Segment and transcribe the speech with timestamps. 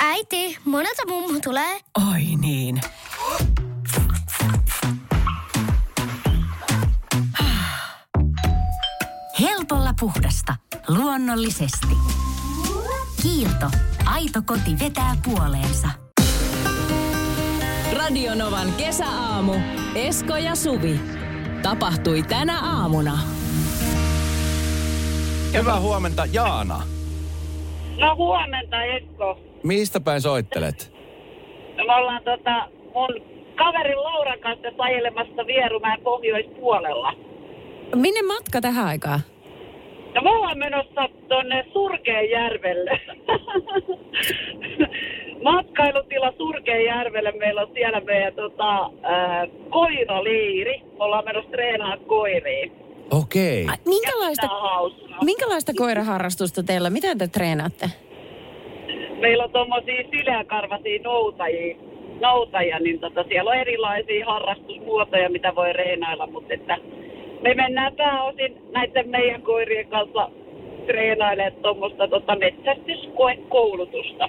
[0.00, 1.80] Äiti, monelta mummu tulee?
[2.12, 2.80] Oi niin.
[9.40, 10.56] Helpolla puhdasta.
[10.88, 11.96] Luonnollisesti.
[13.22, 13.70] Kiilto.
[14.04, 15.88] Aito koti vetää puoleensa.
[17.96, 19.52] Radionovan kesäaamu.
[19.94, 21.00] Esko ja Suvi.
[21.62, 23.18] Tapahtui tänä aamuna.
[25.58, 26.82] Hyvää huomenta, Jaana.
[27.98, 29.38] No huomenta Esko.
[29.62, 30.92] Mistä päin soittelet?
[31.76, 33.08] No, me ollaan tota, mun
[33.56, 37.12] kaverin Lauran kanssa ajelemassa Vierumäen pohjoispuolella.
[37.94, 39.20] Minne matka tähän aikaan?
[40.14, 43.00] No me ollaan menossa tonne Surkeenjärvelle.
[45.44, 47.32] Matkailutila Surkeenjärvelle.
[47.32, 50.80] Meillä on siellä meidän tota, äh, koiraliiri.
[50.80, 52.72] Me ollaan menossa treenaamaan koiriin.
[53.10, 53.66] Okei.
[53.68, 54.48] Ai, minkälaista,
[55.24, 56.90] minkälaista koiraharrastusta teillä?
[56.90, 57.90] Mitä te treenaatte?
[59.20, 61.76] Meillä on tommosia sileäkarvasia noutajia,
[62.20, 66.76] noutajia niin tota, siellä on erilaisia harrastusmuotoja, mitä voi reenailla, mutta että
[67.42, 70.30] me mennään pääosin näiden meidän koirien kanssa
[70.86, 74.28] treenailemaan tuommoista tota metsästyskoekoulutusta.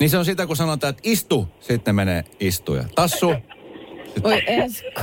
[0.00, 2.84] Niin se on sitä, kun sanotaan, että istu, sitten menee istuja.
[2.94, 3.34] Tassu.
[4.24, 5.00] Oi Esko.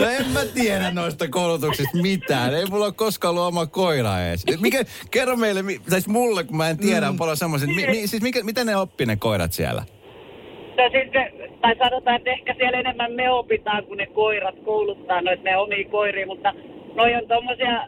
[0.00, 2.54] No en mä tiedä noista koulutuksista mitään.
[2.54, 4.44] Ei mulla ole koskaan ollut oma koira edes.
[4.60, 7.68] Mikä, kerro meille, mi- siis mulle, kun mä en tiedä, on paljon semmoisia.
[7.68, 9.82] Mi, mi, siis mikä, miten ne oppii ne koirat siellä?
[10.76, 11.32] No siis se,
[11.62, 15.88] tai sanotaan, että ehkä siellä enemmän me opitaan, kun ne koirat kouluttaa noita meidän omia
[15.90, 16.52] koiria, mutta
[16.94, 17.86] noi on tommosia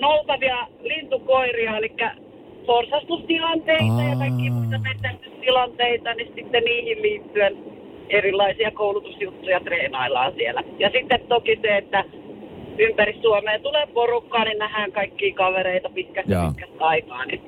[0.00, 1.92] noutavia lintukoiria, eli
[2.66, 7.56] sorsastustilanteita ja kaikki muita metsästystilanteita, niin sitten niihin liittyen
[8.10, 10.62] erilaisia koulutusjuttuja treenaillaan siellä.
[10.78, 12.04] Ja sitten toki se, että
[12.78, 17.24] ympäri Suomea tulee porukkaa, niin nähdään kaikkia kavereita pitkästä pitkästä aikaa.
[17.24, 17.40] Niin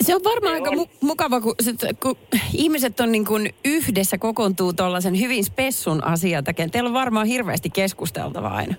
[0.00, 0.78] Se on varmaan Se aika on.
[0.78, 2.16] mu- mukava, kun, sit, kun
[2.54, 6.68] ihmiset on niin kuin yhdessä kokoontuu tuollaisen hyvin spessun asian takia.
[6.68, 8.74] Teillä on varmaan hirveästi keskusteltavaa aina.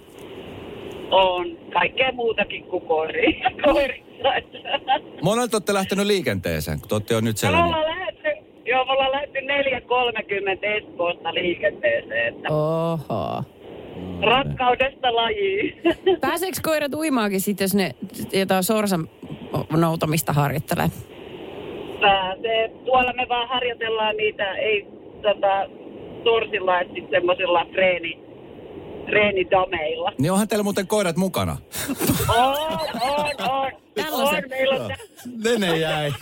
[1.11, 3.51] on kaikkea muutakin kuin koiria.
[3.73, 4.07] koirissa.
[5.21, 7.57] Monelta olette lähtenyt liikenteeseen, kun te olette jo nyt Me siellä.
[7.57, 7.65] Niin.
[7.75, 7.96] ollaan
[8.67, 9.45] joo, me ollaan lähdetty 4.30
[10.61, 12.33] Espoosta liikenteeseen.
[12.33, 13.43] Että Oho.
[14.21, 15.81] rakkaudesta lajiin.
[16.21, 17.91] Pääseekö koirat uimaakin sitten, jos ne
[18.33, 19.07] jotain sorsan
[19.77, 20.87] noutamista harjoittelee?
[22.01, 22.71] Pääsee.
[22.85, 24.87] Tuolla me vaan harjoitellaan niitä, ei
[25.21, 25.69] tota,
[26.23, 28.19] torsilla, että sitten semmoisilla treeni,
[29.09, 30.11] treenidameilla.
[30.19, 31.57] Niin onhan teillä muuten koirat mukana.
[32.29, 32.57] On,
[33.01, 33.71] on, on.
[33.95, 34.43] Tällaiset.
[34.43, 34.91] On, meillä on,
[35.43, 36.11] Ne ne jäi.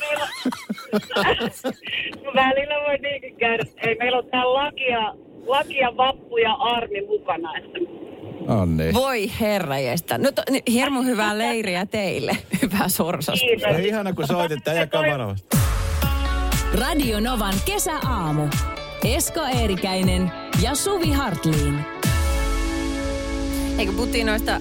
[2.36, 3.64] välillä voi niinkin käydä.
[3.88, 5.14] Ei, meillä on täällä lakia,
[5.46, 7.58] lakia, vappu ja armi mukana.
[7.58, 7.80] Että
[8.48, 8.94] Onni.
[8.94, 10.18] Voi herra jestä.
[10.18, 12.38] No to, niin, hirmu hyvää leiriä teille.
[12.62, 13.46] Hyvää sorsasta.
[13.46, 13.72] kiitos.
[13.72, 15.58] No, ihana, kun soititte, ajakaa varovasti.
[16.74, 18.48] Radio Novan kesäaamu.
[19.16, 20.32] Esko Eerikäinen
[20.62, 21.95] ja Suvi Hartliin.
[23.78, 24.60] Eikö puhuttiin noista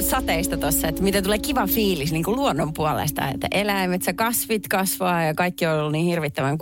[0.00, 4.68] sateista tuossa, että miten tulee kiva fiilis niin kuin luonnon puolesta, että eläimet, sä kasvit
[4.68, 6.58] kasvaa ja kaikki on ollut niin hirvittävän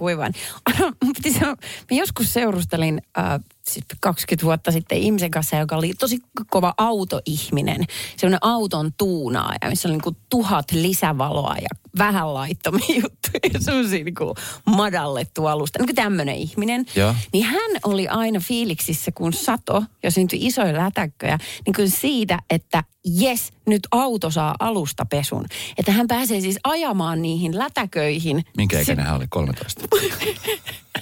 [1.38, 1.56] sanoa,
[1.90, 6.18] Mä joskus seurustelin äh, siis 20 vuotta sitten ihmisen kanssa, joka oli tosi
[6.50, 7.84] kova autoihminen.
[8.16, 13.60] Sellainen auton tuunaaja, missä oli niin kuin tuhat lisävaloa ja vähän laittomia juttuja.
[13.60, 14.34] Sellaisia niin kuin
[14.66, 15.78] madallettu alusta.
[15.78, 16.86] Niin kuin tämmöinen ihminen.
[16.96, 17.14] Joo.
[17.32, 22.84] Niin hän oli aina fiiliksissä, kun sato ja syntyi isoja lätäkköjä, niin kuin siitä, että
[23.04, 25.44] jes, nyt auto saa alustapesun.
[25.78, 28.44] Että hän pääsee siis ajamaan niihin lätäköihin.
[28.56, 29.26] Minkä ikäinen hän oli?
[29.30, 29.82] 13.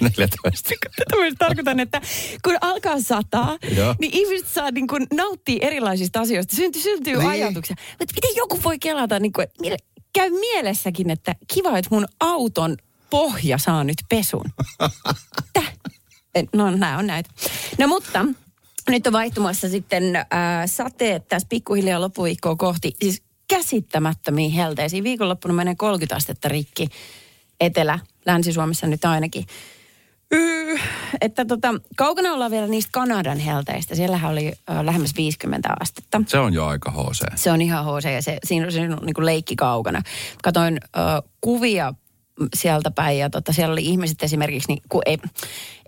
[0.01, 0.71] 14.
[0.97, 2.01] Tätä mä tarkoitan, että
[2.45, 3.95] kun alkaa sataa, Joo.
[4.01, 6.57] niin ihmiset saa niin kuin nauttia erilaisista asioista.
[6.57, 7.29] Syntyy, syntyy Niin.
[7.31, 7.77] ajatuksia.
[7.99, 9.47] Mutta miten joku voi kelata, niin kuin,
[10.15, 12.77] käy mielessäkin, että kiva, että mun auton
[13.11, 14.45] pohja saa nyt pesun.
[15.53, 15.73] Täh?
[16.35, 17.31] En- No nämä on näitä.
[17.79, 18.25] No mutta
[18.89, 20.25] nyt on vaihtumassa sitten äh,
[20.67, 22.93] sateet tässä pikkuhiljaa loppuviikkoa kohti.
[23.01, 25.03] Siis käsittämättömiä helteisiä.
[25.03, 26.89] Viikonloppuna menee 30 astetta rikki
[27.61, 29.47] etelä, Länsi-Suomessa nyt ainakin.
[30.33, 30.79] Yy,
[31.21, 33.95] että tota, kaukana ollaan vielä niistä Kanadan helteistä.
[33.95, 36.23] Siellähän oli äh, lähemmäs 50 astetta.
[36.27, 37.25] Se on jo aika HC.
[37.35, 40.03] Se on ihan HC ja se, siinä on, siinä on niin kuin leikki kaukana.
[40.43, 41.95] Katoin äh, kuvia
[42.55, 45.19] sieltä päin ja tota, siellä oli ihmiset esimerkiksi, niin, kun ei,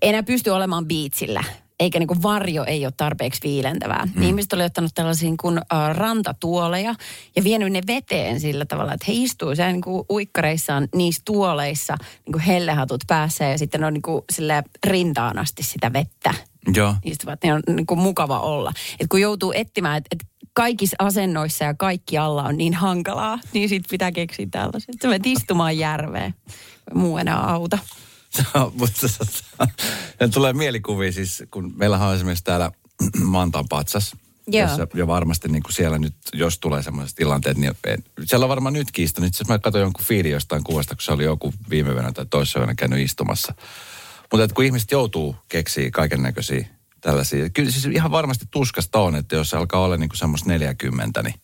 [0.02, 1.44] ei enää pysty olemaan biitsillä.
[1.80, 4.04] Eikä niin kuin varjo ei ole tarpeeksi viilentävää.
[4.04, 4.12] Mm.
[4.14, 6.94] Niin ihmiset oli ottanut tällaisia kuin, äh, rantatuoleja
[7.36, 11.96] ja vienyt ne veteen sillä tavalla, että he istuu siellä niin kuin uikkareissaan niissä tuoleissa
[12.26, 16.34] niin kuin hellehatut päässä ja sitten on niin kuin, sillä rintaan asti sitä vettä
[16.74, 16.94] Joo.
[17.04, 18.72] istuvat, niin on niin kuin mukava olla.
[19.00, 23.68] Et kun joutuu etsimään, että et kaikissa asennoissa ja kaikki alla on niin hankalaa, niin
[23.68, 24.94] sit pitää keksiä tällaiset.
[25.02, 26.34] Sä menet istumaan järveen.
[26.94, 27.78] Muu enää auta.
[28.78, 32.70] Mutta se tulee mielikuvia siis, kun meillähän on esimerkiksi täällä
[33.22, 34.12] Mantaan patsas.
[34.46, 34.68] Joo.
[34.68, 38.48] Jossa, ja varmasti niin kuin siellä nyt, jos tulee sellaiset tilanteet, niin en- siellä on
[38.48, 39.28] varmaan nyt kiistunut.
[39.28, 42.26] Itse asiassa mä katsoin jonkun fiili jostain kuvasta, kun se oli joku viime yönä tai
[42.26, 43.54] toissa yönä käynyt istumassa.
[44.32, 46.66] Mutta kun ihmiset joutuu keksiä kaiken näköisiä
[47.00, 47.50] tällaisia.
[47.50, 51.22] Kyllä siis ihan varmasti tuskasta on, että jos se alkaa olla niin kuin semmoista 40,
[51.22, 51.34] niin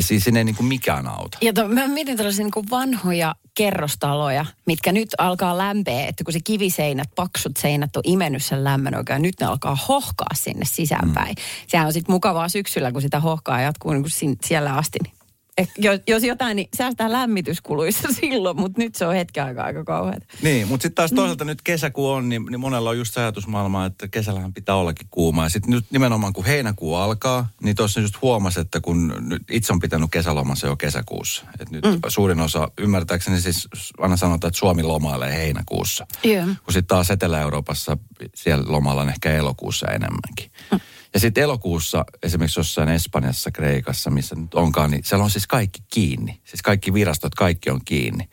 [0.00, 1.38] siis siinä ei niin kuin mikään auta.
[1.40, 6.40] Ja to, mä mietin tällaisia niin vanhoja kerrostaloja, mitkä nyt alkaa lämpeä, että kun se
[6.44, 11.34] kiviseinät, paksut seinät on imennyt sen lämmön oikein, nyt ne alkaa hohkaa sinne sisäänpäin.
[11.34, 11.42] Mm.
[11.66, 14.98] Sehän on sitten mukavaa syksyllä, kun sitä hohkaa jatkuu niin kuin sin, siellä asti.
[15.02, 15.21] Niin
[15.58, 19.84] eh, jos, jos jotain, niin säästää lämmityskuluissa silloin, mutta nyt se on hetken aikaa aika
[19.84, 20.26] kauheata.
[20.42, 24.08] Niin, mutta sitten taas toisaalta nyt kesäkuu on, niin, niin monella on just ajatusmaailma, että
[24.08, 25.44] kesällähän pitää ollakin kuumaa.
[25.44, 29.72] Ja sitten nyt nimenomaan kun heinäkuu alkaa, niin tuossa just huomasi, että kun nyt itse
[29.72, 31.44] on pitänyt kesälomassa jo kesäkuussa.
[31.60, 32.00] Et nyt mm.
[32.08, 33.68] suurin osa, ymmärtääkseni siis
[33.98, 36.06] aina sanotaan, että Suomi lomailee heinäkuussa.
[36.24, 36.44] Joo.
[36.44, 37.96] Kun sitten taas Etelä-Euroopassa
[38.34, 40.50] siellä lomalla on ehkä elokuussa enemmänkin.
[40.72, 40.80] Mm.
[41.14, 45.82] Ja sitten elokuussa esimerkiksi jossain Espanjassa, Kreikassa, missä nyt onkaan, niin siellä on siis kaikki
[45.94, 46.40] kiinni.
[46.44, 48.28] Siis kaikki virastot, kaikki on kiinni.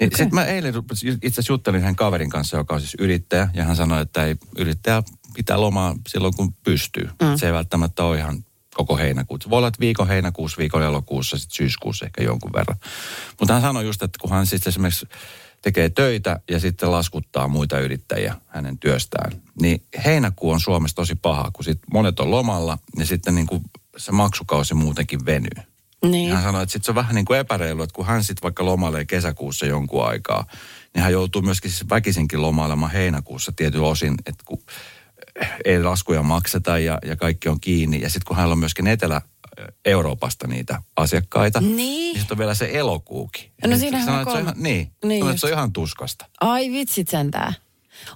[0.00, 0.16] Niin okay.
[0.16, 0.74] Sitten mä eilen
[1.22, 4.36] itse asiassa juttelin yhden kaverin kanssa, joka on siis yrittäjä, ja hän sanoi, että ei
[4.58, 5.02] yrittäjä
[5.34, 7.10] pitää lomaa silloin, kun pystyy.
[7.22, 7.36] Mm.
[7.36, 8.44] Se ei välttämättä ole ihan
[8.74, 9.44] koko heinäkuuta.
[9.44, 12.78] Se voi olla, että viikon heinäkuussa, viikon elokuussa, sitten syyskuussa ehkä jonkun verran.
[13.40, 15.06] Mutta hän sanoi just, että kun hän sitten esimerkiksi
[15.62, 21.50] tekee töitä ja sitten laskuttaa muita yrittäjiä hänen työstään, niin heinäkuu on Suomessa tosi paha,
[21.52, 23.62] kun sit monet on lomalla ja sitten niin kuin
[23.96, 25.62] se maksukausi muutenkin venyy.
[26.04, 26.32] Niin.
[26.32, 28.64] Hän sanoi, että sit se on vähän niin kuin epäreilu, että kun hän sitten vaikka
[28.64, 30.44] lomailee kesäkuussa jonkun aikaa,
[30.94, 34.62] niin hän joutuu myöskin siis väkisinkin lomailemaan heinäkuussa tietyn osin, että kun
[35.64, 38.00] ei laskuja makseta ja, ja kaikki on kiinni.
[38.00, 38.86] Ja sitten kun hänellä on myöskin
[39.58, 41.76] Etelä-Euroopasta niitä asiakkaita, Niin.
[41.76, 43.50] niin sitten on vielä se elokuukin.
[43.62, 44.50] No Niin siinähän on että se on kolme.
[44.50, 45.38] ihan, niin, Niin just.
[45.40, 46.26] se on ihan tuskasta.
[46.40, 47.54] Ai vitsit sentään.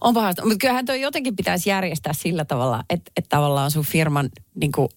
[0.01, 0.43] On pahasta.
[0.43, 4.89] Mutta kyllähän toi jotenkin pitäisi järjestää sillä tavalla, että, että tavallaan sun firman, niin kuin,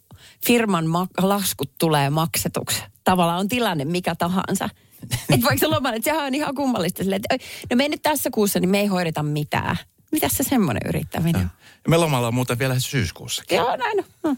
[0.48, 2.84] firman ma- laskut tulee maksetuksi.
[3.04, 4.70] Tavallaan on tilanne mikä tahansa.
[5.30, 7.40] että vaikka se loma, että sehän on ihan kummallista silleen, että "Oi,
[7.70, 9.78] no me ei nyt tässä kuussa, niin me ei hoideta mitään.
[10.12, 11.50] Mitäs se semmoinen yrittäminen on?
[11.84, 13.56] Ja me lomalla on muuten vielä syyskuussakin.
[13.56, 14.06] Joo, näin on.
[14.28, 14.38] Hmm.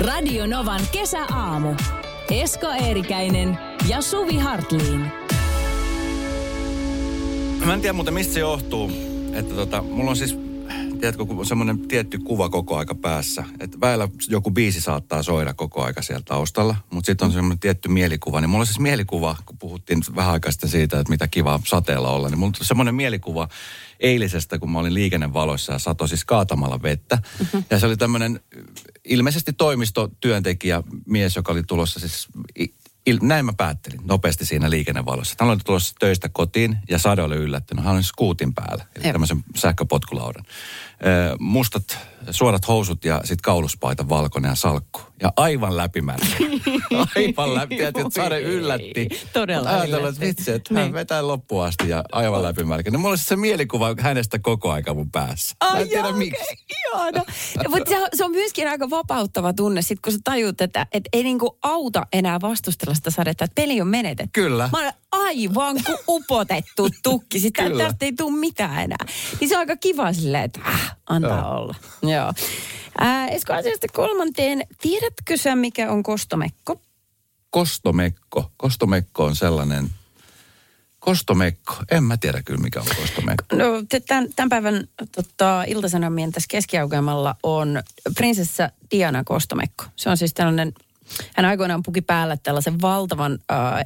[0.00, 1.74] Radio Novan kesäaamu.
[2.30, 3.58] Esko Eerikäinen
[3.88, 5.06] ja Suvi Hartliin.
[7.64, 8.90] Mä en tiedä muuten mistä se johtuu.
[9.32, 10.38] Että tota, mulla on siis,
[11.00, 13.44] tiedätkö, kun semmoinen tietty kuva koko aika päässä.
[13.60, 17.88] Että väillä joku biisi saattaa soida koko aika siellä taustalla, mutta sitten on semmoinen tietty
[17.88, 18.40] mielikuva.
[18.40, 22.10] Niin mulla on siis mielikuva, kun puhuttiin vähän aikaa sitten siitä, että mitä kivaa sateella
[22.10, 23.48] olla, niin mulla on semmoinen mielikuva
[24.00, 27.18] eilisestä, kun mä olin liikennevaloissa ja satoi siis kaatamalla vettä.
[27.38, 27.64] Mm-hmm.
[27.70, 28.40] Ja se oli tämmöinen
[29.04, 32.28] ilmeisesti toimistotyöntekijä mies, joka oli tulossa siis
[33.08, 35.34] Il, näin mä päättelin nopeasti siinä liikennevalossa.
[35.40, 37.84] Hän oli tulossa töistä kotiin ja Sade oli yllättynyt.
[37.84, 39.12] Hän oli skuutin päällä, eli Joo.
[39.12, 40.44] tämmöisen sähköpotkulaudan.
[40.46, 41.98] Ö, mustat
[42.30, 45.00] suorat housut ja sitten kauluspaita valkoinen ja salkku.
[45.22, 46.26] Ja aivan läpimärkä.
[47.16, 47.76] aivan läpi.
[47.76, 49.08] Tiedätkö, että Sade yllätti.
[49.32, 50.92] Todella Mutta Ajatellaan, että vitsi, että hän Niin.
[50.92, 52.90] vetää loppuun asti ja aivan läpimärkä.
[52.90, 55.56] No mulla olisi se mielikuva hänestä koko aika mun päässä.
[55.72, 56.44] Mä en tiedä joo, miksi.
[56.94, 57.22] Ihana.
[57.56, 60.86] No, mutta se, on- se on myöskin aika vapauttava tunne, sit kun sä tajut, että
[60.92, 64.30] et ei niinku auta enää vastustella sitä sadetta, että peli on menetetty.
[64.40, 64.68] Kyllä.
[64.72, 67.40] Mä olen aivan kuin upotettu tukki.
[67.40, 67.84] Sitten Kyllä.
[67.84, 69.06] tästä ei tule mitään enää.
[69.40, 71.50] Niin se on aika kiva silleen, että äh, antaa Joo.
[71.60, 71.74] olla.
[72.02, 72.17] Joo.
[72.98, 74.62] Ää, Esko asiasta kolmanteen.
[74.80, 76.80] Tiedätkö sä, mikä on kostomekko?
[77.50, 78.50] Kostomekko.
[78.56, 79.90] Kostomekko on sellainen...
[80.98, 81.74] Kostomekko.
[81.90, 83.56] En mä tiedä kyllä mikä on kostomekko.
[83.56, 83.64] No,
[84.06, 87.82] tämän, tämän päivän tota, iltasanomien tässä keskiaukeamalla on
[88.14, 89.84] prinsessa Diana Kostomekko.
[89.96, 90.72] Se on siis tällainen,
[91.34, 93.82] hän aikoinaan puki päällä tällaisen valtavan, äh,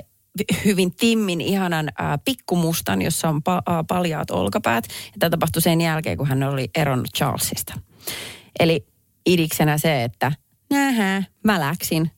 [0.64, 4.84] hyvin timmin, ihanan äh, pikkumustan, jossa on pa- äh, paljaat olkapäät.
[4.88, 7.74] Ja tämä tapahtui sen jälkeen, kun hän oli eronnut Charlesista.
[8.60, 8.86] Eli
[9.26, 10.32] idiksenä se, että
[10.70, 12.10] nähä, mä läksin,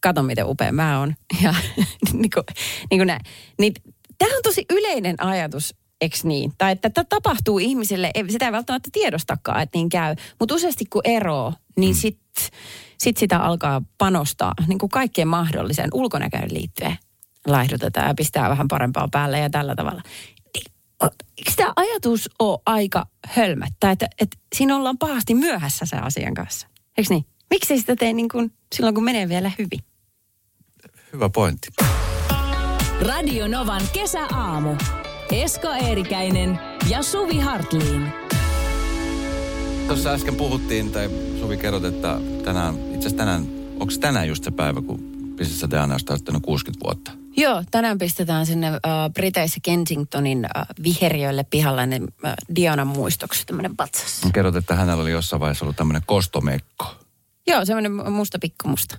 [0.00, 1.14] kato miten upea mä oon.
[1.42, 1.54] Ja
[2.12, 2.44] niin kuin,
[2.90, 3.20] niin kuin näin.
[3.58, 3.74] Niin,
[4.18, 6.52] tämä on tosi yleinen ajatus, eks niin?
[6.58, 10.14] Tai että tämä tapahtuu ihmiselle, ei- sitä ei välttämättä tiedostakaan, että niin käy.
[10.40, 11.98] Mutta useasti kun eroo, niin mm.
[11.98, 12.20] sit,
[12.98, 16.98] sit sitä alkaa panostaa niin kuin kaikkeen mahdolliseen ulkonäköön liittyen.
[17.46, 20.02] Laihdutetaan ja pistää vähän parempaa päälle ja tällä tavalla.
[21.02, 26.68] Eikö tämä ajatus ole aika hölmättä, että, että siinä ollaan pahasti myöhässä sen asian kanssa?
[26.98, 27.24] Eikö niin?
[27.50, 29.80] Miksi sitä tee niin kuin silloin, kun menee vielä hyvin?
[31.12, 31.68] Hyvä pointti.
[33.00, 34.74] Radio Novan kesäaamu.
[35.32, 36.58] Esko Eerikäinen
[36.90, 38.12] ja Suvi Hartliin.
[39.86, 41.10] Tuossa äsken puhuttiin, tai
[41.40, 45.00] Suvi kerrot, että tänään, itse asiassa tänään onko tänään just se päivä, kun
[45.36, 47.25] Prinsessa Diana on täyttänyt 60 vuotta?
[47.36, 48.80] Joo, tänään pistetään sinne äh,
[49.14, 54.20] Briteissä Kensingtonin äh, viheriöille pihalle ne äh, Dianan muistoksi tämmöinen patsas.
[54.32, 56.94] Kerrot, että hänellä oli jossain vaiheessa ollut tämmöinen kostomekko.
[57.46, 58.98] Joo, semmoinen musta pikkumusta.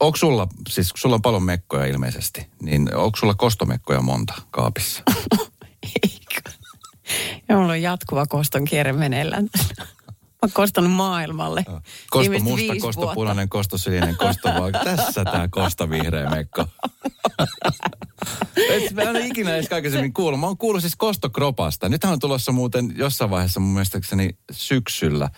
[0.00, 5.02] Onko sulla, siis sulla on paljon mekkoja ilmeisesti, niin onko sulla kostomekkoja monta kaapissa?
[6.02, 6.50] Eikö?
[7.48, 9.48] Ja mulla on jatkuva koston kierre meneillään.
[10.42, 11.64] Mä oon kostanut maailmalle.
[12.10, 13.14] Kosto viimeiset musta, kosto vuotta.
[13.14, 14.72] punainen, kosto sininen, kosto vaan.
[14.72, 16.64] Tässä tää kosto vihreä mekko.
[18.68, 20.40] Et mä en ole ikinä edes aikaisemmin kuullut.
[20.40, 21.88] Mä oon kuullut siis kostokropasta.
[21.88, 25.30] Nythän on tulossa muuten jossain vaiheessa mun mielestäkseni syksyllä.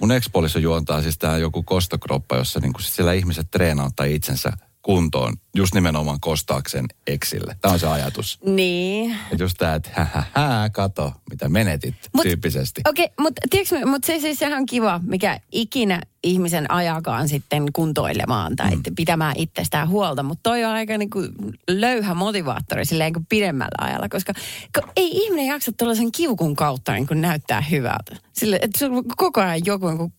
[0.00, 4.52] Mun ekspolissa juontaa siis tää joku kostokroppa, jossa niinku siellä ihmiset treenauttaa itsensä
[4.90, 7.56] kuntoon just nimenomaan kostaakseen eksille.
[7.60, 8.38] Tämä on se ajatus.
[8.44, 9.16] Niin.
[9.32, 12.80] Että just tää, että hä, hä, hä, kato, mitä menetit Mut- tyyppisesti.
[12.88, 17.66] Okei, okay, mutta tiedätkö, mut se siis sehän on kiva, mikä ikinä ihmisen ajakaan sitten
[17.72, 18.82] kuntoilemaan tai mm.
[18.96, 20.22] pitämään itsestään huolta.
[20.22, 21.20] Mutta toi on aika niinku
[21.68, 24.32] löyhä motivaattori silleen niin pidemmällä ajalla, koska
[24.74, 28.16] kun ei ihminen jaksa tuollaisen kiukun kautta niin näyttää hyvältä.
[28.32, 28.78] Sille, että
[29.16, 30.12] koko ajan joku niin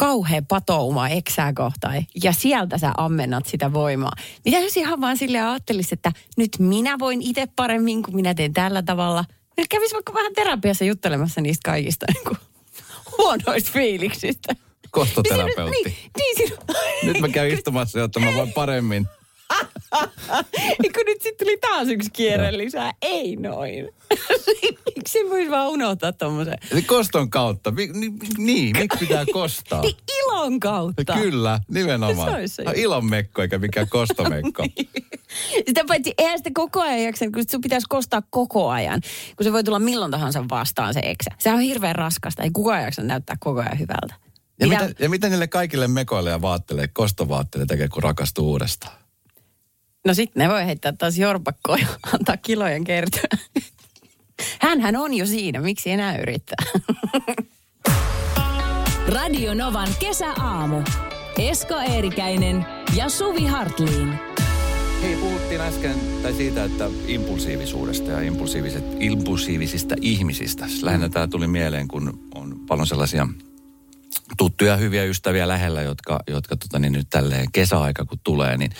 [0.00, 4.12] kauhean patouma eksää kohtaan ja sieltä sä ammennat sitä voimaa.
[4.44, 8.52] Mitä jos ihan vaan silleen ajattelisi, että nyt minä voin itse paremmin, kun minä teen
[8.52, 9.24] tällä tavalla.
[9.56, 12.38] Nyt kävisi vaikka vähän terapiassa juttelemassa niistä kaikista niin kuin,
[13.18, 14.56] huonoista fiiliksistä.
[14.90, 15.82] Kostoterapeutti.
[15.84, 16.58] Niin, niin, niin
[17.06, 19.06] Nyt mä käyn istumassa, jotta mä voin paremmin.
[20.94, 22.92] kun nyt sitten tuli taas yksi kierre lisää.
[23.02, 23.88] Ei noin.
[24.96, 26.54] Miksi voisi vaan unohtaa tommosen?
[26.72, 27.72] Eli koston kautta.
[28.38, 29.82] Niin, miksi pitää kostaa?
[29.90, 31.14] Niin ilon kautta.
[31.14, 32.30] Kyllä, nimenomaan.
[32.30, 34.64] Se olisi se Ilon mekko eikä mikään kostomekko.
[35.66, 39.00] Sitä paitsi eihän sitä koko ajan jaksa, kun sun pitäisi kostaa koko ajan.
[39.36, 41.30] Kun se voi tulla milloin tahansa vastaan se eksä.
[41.38, 42.42] Se on hirveän raskasta.
[42.42, 44.14] Ei kukaan jaksa näyttää koko ajan hyvältä.
[44.60, 48.94] Ja Mitä- mitä, ja mitä niille kaikille mekoille ja vaatteille, kostovaatteille tekee, kun rakastuu uudestaan?
[50.06, 53.28] No sitten ne voi heittää taas jorpakkoon ja antaa kilojen kertyä.
[54.60, 56.64] Hänhän on jo siinä, miksi enää yrittää?
[59.08, 60.82] Radio Novan kesäaamu.
[61.38, 62.66] Esko Eerikäinen
[62.96, 64.18] ja Suvi Hartliin.
[65.02, 70.66] Hei, puhuttiin äsken tai siitä, että impulsiivisuudesta ja impulsiiviset, impulsiivisista ihmisistä.
[70.82, 73.28] Lähinnä tämä tuli mieleen, kun on paljon sellaisia
[74.36, 78.70] tuttuja hyviä ystäviä lähellä, jotka, jotka tota, niin nyt tälleen kesäaika kun tulee, niin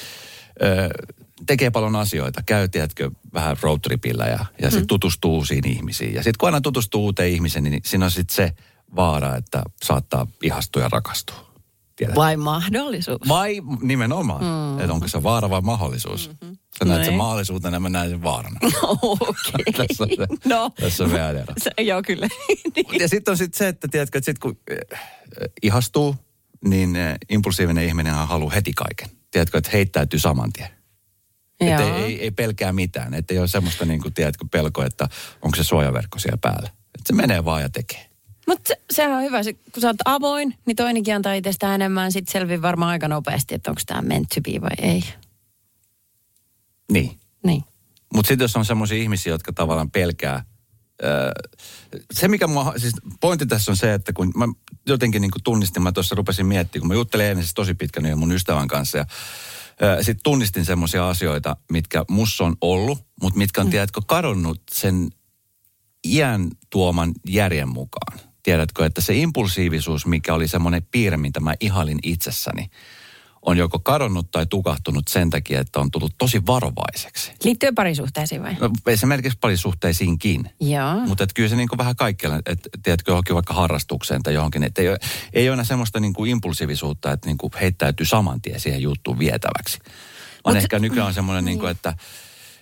[1.46, 2.42] tekee paljon asioita.
[2.46, 6.14] Käy, tiedätkö, vähän roadtripillä ja, ja sitten tutustuu uusiin ihmisiin.
[6.14, 8.52] Ja sitten kun aina tutustuu uuteen ihmiseen, niin siinä on sitten se
[8.96, 11.50] vaara, että saattaa ihastua ja rakastua.
[11.96, 12.16] Tiedät?
[12.16, 13.18] Vai mahdollisuus?
[13.28, 14.80] Vai nimenomaan, mm.
[14.80, 16.28] että onko se vaara vai mahdollisuus.
[16.28, 16.56] Mm-hmm.
[16.78, 17.18] Sä näet sen Niin.
[17.18, 18.60] mahdollisuutena ja mä näen sen vaarana.
[19.02, 19.72] Okei.
[19.86, 20.70] tässä, on se, No.
[20.80, 21.54] tässä on vielä ero.
[21.58, 22.28] Se, joo, kyllä.
[22.76, 23.00] Niin.
[23.00, 24.58] Ja sitten on sitten se, että tiedätkö, että sit kun
[24.92, 25.00] äh,
[25.62, 26.16] ihastuu,
[26.64, 29.19] niin äh, impulsiivinen ihminen haluaa heti kaiken.
[29.30, 30.68] Tiedätkö, että heittäytyy saman tien.
[31.60, 33.14] Että ei, ei, ei pelkää mitään.
[33.14, 35.08] Että ei ole semmoista niin kuin, tiedätkö, pelkoa, että
[35.42, 36.68] onko se suojaverkko siellä päällä.
[36.68, 38.06] Että se menee vaan ja tekee.
[38.46, 42.12] Mutta se, sehän on hyvä, se, kun sä oot avoin, niin toinenkin antaa itsestä enemmän.
[42.12, 45.04] Sitten selvii varmaan aika nopeasti, että onko tämä meant to be vai ei.
[46.92, 47.18] Niin.
[47.46, 47.64] Niin.
[48.14, 50.44] Mutta sitten jos on semmoisia ihmisiä, jotka tavallaan pelkää,
[52.12, 54.48] se mikä mua, siis pointti tässä on se, että kun mä
[54.88, 58.18] jotenkin niin tunnistin, mä tuossa rupesin miettimään, kun mä juttelin ennen siis tosi pitkän yhden
[58.18, 59.06] mun ystävän kanssa ja
[59.96, 63.70] sitten tunnistin semmoisia asioita, mitkä mus on ollut, mutta mitkä on, mm.
[63.70, 65.10] tiedätkö, kadonnut sen
[66.06, 68.20] iän tuoman järjen mukaan.
[68.42, 72.70] Tiedätkö, että se impulsiivisuus, mikä oli semmoinen piirre, mitä mä ihalin itsessäni,
[73.42, 77.32] on joko kadonnut tai tukahtunut sen takia, että on tullut tosi varovaiseksi.
[77.44, 78.56] Liittyy parisuhteisiin vai?
[78.60, 80.50] No, esimerkiksi parisuhteisiinkin.
[80.60, 80.94] Joo.
[81.06, 84.88] Mutta kyllä se niinku vähän kaikkialla, että tiedätkö johonkin vaikka harrastukseen tai johonkin, että ei,
[84.88, 84.98] ole-
[85.32, 89.78] ei ole enää semmoista niinku impulsiivisuutta, että niinku heittäytyy saman tien siihen juttuun vietäväksi.
[90.44, 91.94] On Mut- ehkä nykyään on semmoinen, niinku, että,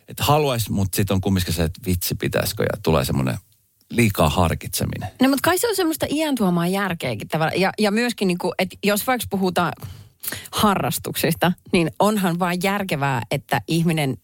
[0.08, 3.38] että haluaisi, mutta sitten on kumminkin se, että vitsi pitäisikö ja tulee semmoinen
[3.90, 5.08] liikaa harkitseminen.
[5.22, 7.60] No mutta kai se on semmoista iän tuomaa järkeäkin tavallaan.
[7.60, 9.72] Ja, ja myöskin, niin kuin, että jos vaikka puhutaan
[10.52, 14.16] harrastuksista, niin onhan vaan järkevää, että ihminen,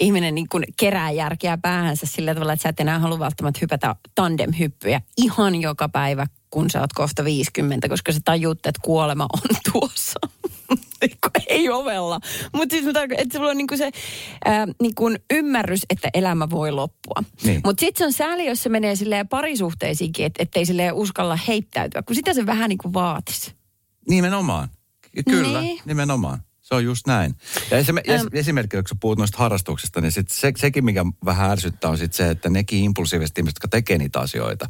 [0.00, 3.96] ihminen niin kuin kerää järkeä päähänsä sillä tavalla, että sä et enää halua välttämättä hypätä
[4.14, 9.56] tandemhyppyjä ihan joka päivä, kun sä oot kohta 50, koska sä tajuut, että kuolema on
[9.72, 10.20] tuossa.
[11.00, 12.20] Niinku, Ei ovella.
[12.54, 13.90] Mutta siis mä tarkoitan, että sulla on niinku se
[14.44, 17.22] ää, niinku ymmärrys, että elämä voi loppua.
[17.44, 17.60] Niin.
[17.64, 18.94] Mutta sitten se on sääli, jos se menee
[19.30, 23.54] parisuhteisiinkin, että ettei silleen uskalla heittäytyä, kun sitä se vähän niin kuin vaatisi.
[24.08, 24.68] Nimenomaan.
[25.24, 25.80] Kyllä, Niin.
[25.84, 26.42] nimenomaan.
[26.62, 27.34] Se on just näin.
[27.70, 28.28] Ja esim- es- Äm.
[28.32, 32.30] esimerkiksi, kun puhut noista harrastuksista, niin sit se, sekin, mikä vähän ärsyttää, on sit se,
[32.30, 34.66] että nekin impulsiiviset ihmiset, jotka tekee niitä asioita,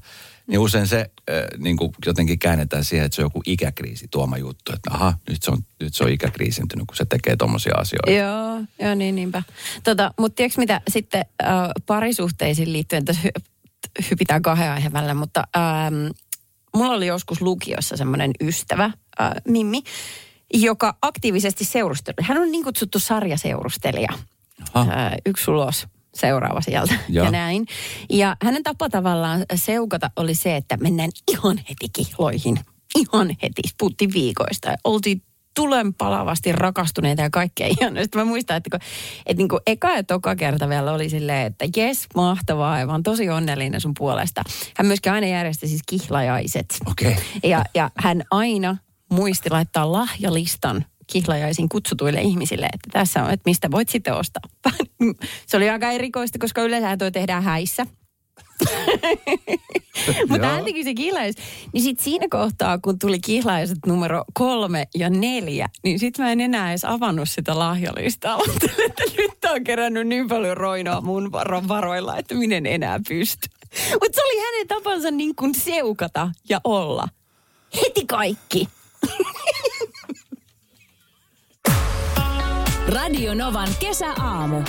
[0.46, 4.38] niin usein se äh, niin kuin jotenkin käännetään siihen, että se on joku ikäkriisi tuoma
[4.38, 4.72] juttu.
[4.72, 8.10] Että aha, nyt se on, nyt se on ikäkriisintynyt, kun se tekee tommosia asioita.
[8.10, 9.42] Joo, joo niin niinpä.
[9.84, 11.48] Tota, mutta tiedätkö mitä sitten äh,
[11.86, 13.42] parisuhteisiin liittyen, tässä hy-
[14.10, 15.94] hypitään kahden aiheen välillä, mutta ähm,
[16.76, 19.82] mulla oli joskus lukiossa semmoinen ystävä, äh, Mimmi,
[20.54, 22.16] joka aktiivisesti seurusteli.
[22.20, 24.12] Hän on niin kutsuttu sarjaseurustelija.
[24.74, 24.92] Aha.
[25.26, 27.24] Yksi ulos, seuraava sieltä Joo.
[27.24, 27.66] ja näin.
[28.10, 32.58] Ja hänen tapa tavallaan seukata oli se, että mennään ihan heti kihloihin.
[32.94, 33.62] Ihan heti.
[33.78, 34.68] Puhuttiin viikoista.
[34.68, 35.22] Ja oltiin
[35.56, 38.02] tulen palavasti rakastuneita ja kaikkea ihanaa.
[38.02, 38.80] Sitten mä muistan, että, kun,
[39.26, 43.02] että niin kuin eka ja toka kerta vielä oli silleen, että jes, mahtavaa, ja oon
[43.02, 44.42] tosi onnellinen sun puolesta.
[44.76, 46.66] Hän myöskin aina järjesti siis kihlajaiset.
[46.90, 47.12] Okei.
[47.12, 47.22] Okay.
[47.50, 48.76] Ja, ja hän aina
[49.16, 54.42] muisti laittaa lahjalistan kihlajaisiin kutsutuille ihmisille, että tässä on, että mistä voit sitten ostaa.
[55.46, 57.86] Se oli aika erikoista, koska yleensä toi tehdään häissä.
[60.28, 60.54] Mutta Joo.
[60.54, 61.36] hän teki se kihlajais.
[61.72, 66.40] Niin sitten siinä kohtaa, kun tuli kihlajaiset numero kolme ja neljä, niin sitten mä en
[66.40, 68.34] enää edes avannut sitä lahjalistaa.
[68.46, 73.00] Ajattelin, että nyt on kerännyt niin paljon roinoa mun varo- varoilla, että minä en enää
[73.08, 73.48] pysty.
[73.92, 77.08] Mutta se oli hänen tapansa niin kuin seukata ja olla.
[77.74, 78.68] Heti kaikki.
[82.96, 84.62] Radio Novan kesäaamu.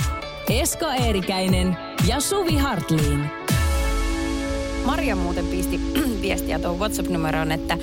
[0.50, 3.30] Esko Eerikäinen ja Suvi Hartliin.
[4.86, 5.80] Maria muuten pisti
[6.22, 7.78] viestiä tuohon WhatsApp-numeroon, että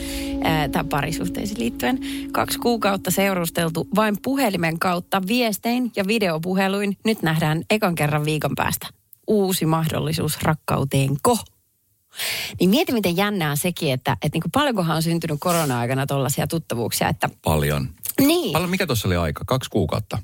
[0.72, 1.98] tämä parisuhteisiin liittyen
[2.32, 6.96] kaksi kuukautta seurusteltu vain puhelimen kautta viestein ja videopuheluin.
[7.04, 8.86] Nyt nähdään ekan kerran viikon päästä.
[9.26, 11.38] Uusi mahdollisuus rakkauteenko?
[12.60, 17.08] Niin mieti, miten jännää sekin, että, että niin kuin paljonkohan on syntynyt korona-aikana tuollaisia tuttavuuksia,
[17.08, 17.88] että Paljon.
[18.20, 19.44] niin, Paljon, mikä tuossa oli aika?
[19.46, 20.18] Kaksi kuukautta.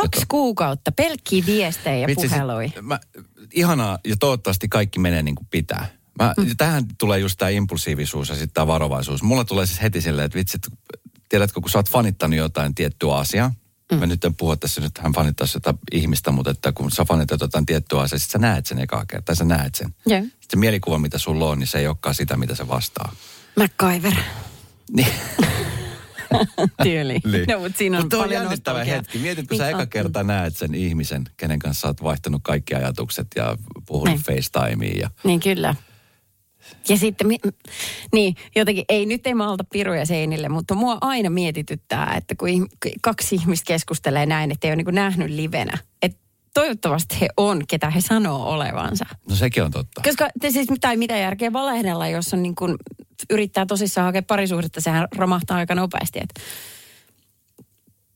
[0.00, 2.68] Kaksi kuukautta pelkkiä viestejä ja Vitsi, puheluja.
[2.68, 3.00] sit- Mä,
[3.52, 5.86] ihanaa, ja toivottavasti kaikki menee niin kuin pitää.
[6.22, 6.56] Mä, mm.
[6.56, 9.22] Tähän tulee just tämä impulsiivisuus ja sitten tämä varovaisuus.
[9.22, 10.68] Mulla tulee siis heti silleen, että vitsi, että
[11.28, 13.52] tiedätkö, kun sä oot fanittanut jotain tiettyä asiaa,
[13.92, 13.98] mm.
[13.98, 17.40] mä nyt en puhu tässä nyt hän fanittaisi jotain ihmistä, mutta että kun sä fanitat
[17.40, 19.94] jotain tiettyä asiaa, sit sä näet sen ekaa kertaa, tai sä näet sen.
[20.06, 20.20] Joo.
[20.22, 23.12] Sitten se mielikuva, mitä sulla on, niin se ei olekaan sitä, mitä se vastaa.
[23.56, 24.14] MacGyver.
[24.92, 25.08] Niin.
[26.82, 27.18] Tyyli.
[27.24, 27.44] Niin.
[27.48, 28.96] No, mutta siinä on Mutta on paljon jännittävä nostalgiaa.
[28.96, 29.18] hetki.
[29.18, 29.88] Mietit, kun Niin sä eka on.
[29.88, 34.42] kerta näet sen ihmisen, kenen kanssa sä oot vaihtanut kaikki ajatukset ja puhunut Niin.
[34.42, 34.98] FaceTimeen.
[34.98, 35.10] Ja...
[35.24, 35.74] Niin kyllä.
[36.88, 37.28] Ja sitten,
[38.12, 42.68] niin jotenkin, ei nyt ei malta piruja seinille, mutta mua aina mietityttää, että kun
[43.02, 45.78] kaksi ihmistä keskustelee näin, että ei ole niin nähnyt livenä.
[46.02, 46.18] Että
[46.54, 49.04] toivottavasti he on, ketä he sanoo olevansa.
[49.28, 50.00] No sekin on totta.
[50.04, 52.76] Koska te siis, tai mitä järkeä valehdella, jos on niin kuin,
[53.30, 56.18] yrittää tosissaan hakea parisuhdetta, sehän romahtaa aika nopeasti.
[56.22, 56.40] Että...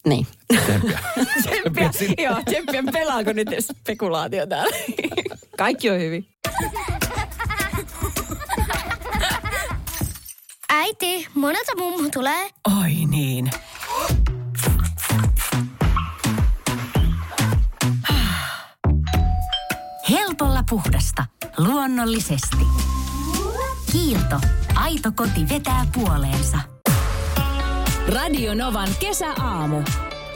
[0.07, 0.27] Niin.
[0.63, 1.01] Tsemppiä.
[1.91, 1.91] Tsemppiä,
[2.25, 2.83] joo, tsemppiä.
[2.93, 4.77] Pelaako nyt spekulaatio täällä?
[5.59, 6.29] Kaikki on hyvin.
[10.69, 12.51] Äiti, monelta mummu tulee?
[12.81, 13.51] Oi niin.
[20.71, 21.25] Puhdasta.
[21.59, 22.57] Luonnollisesti.
[23.93, 24.41] Kiilto.
[24.75, 26.59] Aito koti vetää puoleensa.
[28.09, 29.83] Radio Novan kesäaamu.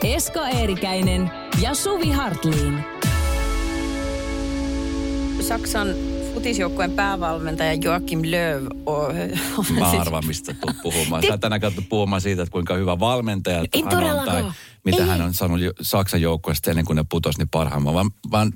[0.03, 2.83] Esko Eerikäinen ja Suvi Hartliin.
[5.41, 5.87] Saksan
[6.33, 9.15] futisjoukkueen päävalmentaja Joachim Löw on...
[9.79, 11.23] Mä arvaan, mistä tulet puhumaan.
[11.27, 14.43] Sä tänään katsottu puhumaan siitä, että kuinka hyvä valmentaja Ei hän on, tai
[14.85, 15.09] mitä Ei.
[15.09, 17.93] hän on sanonut Saksan joukkueesta ennen kuin ne putosi niin parhaimman.
[17.93, 18.53] Vaan, vaan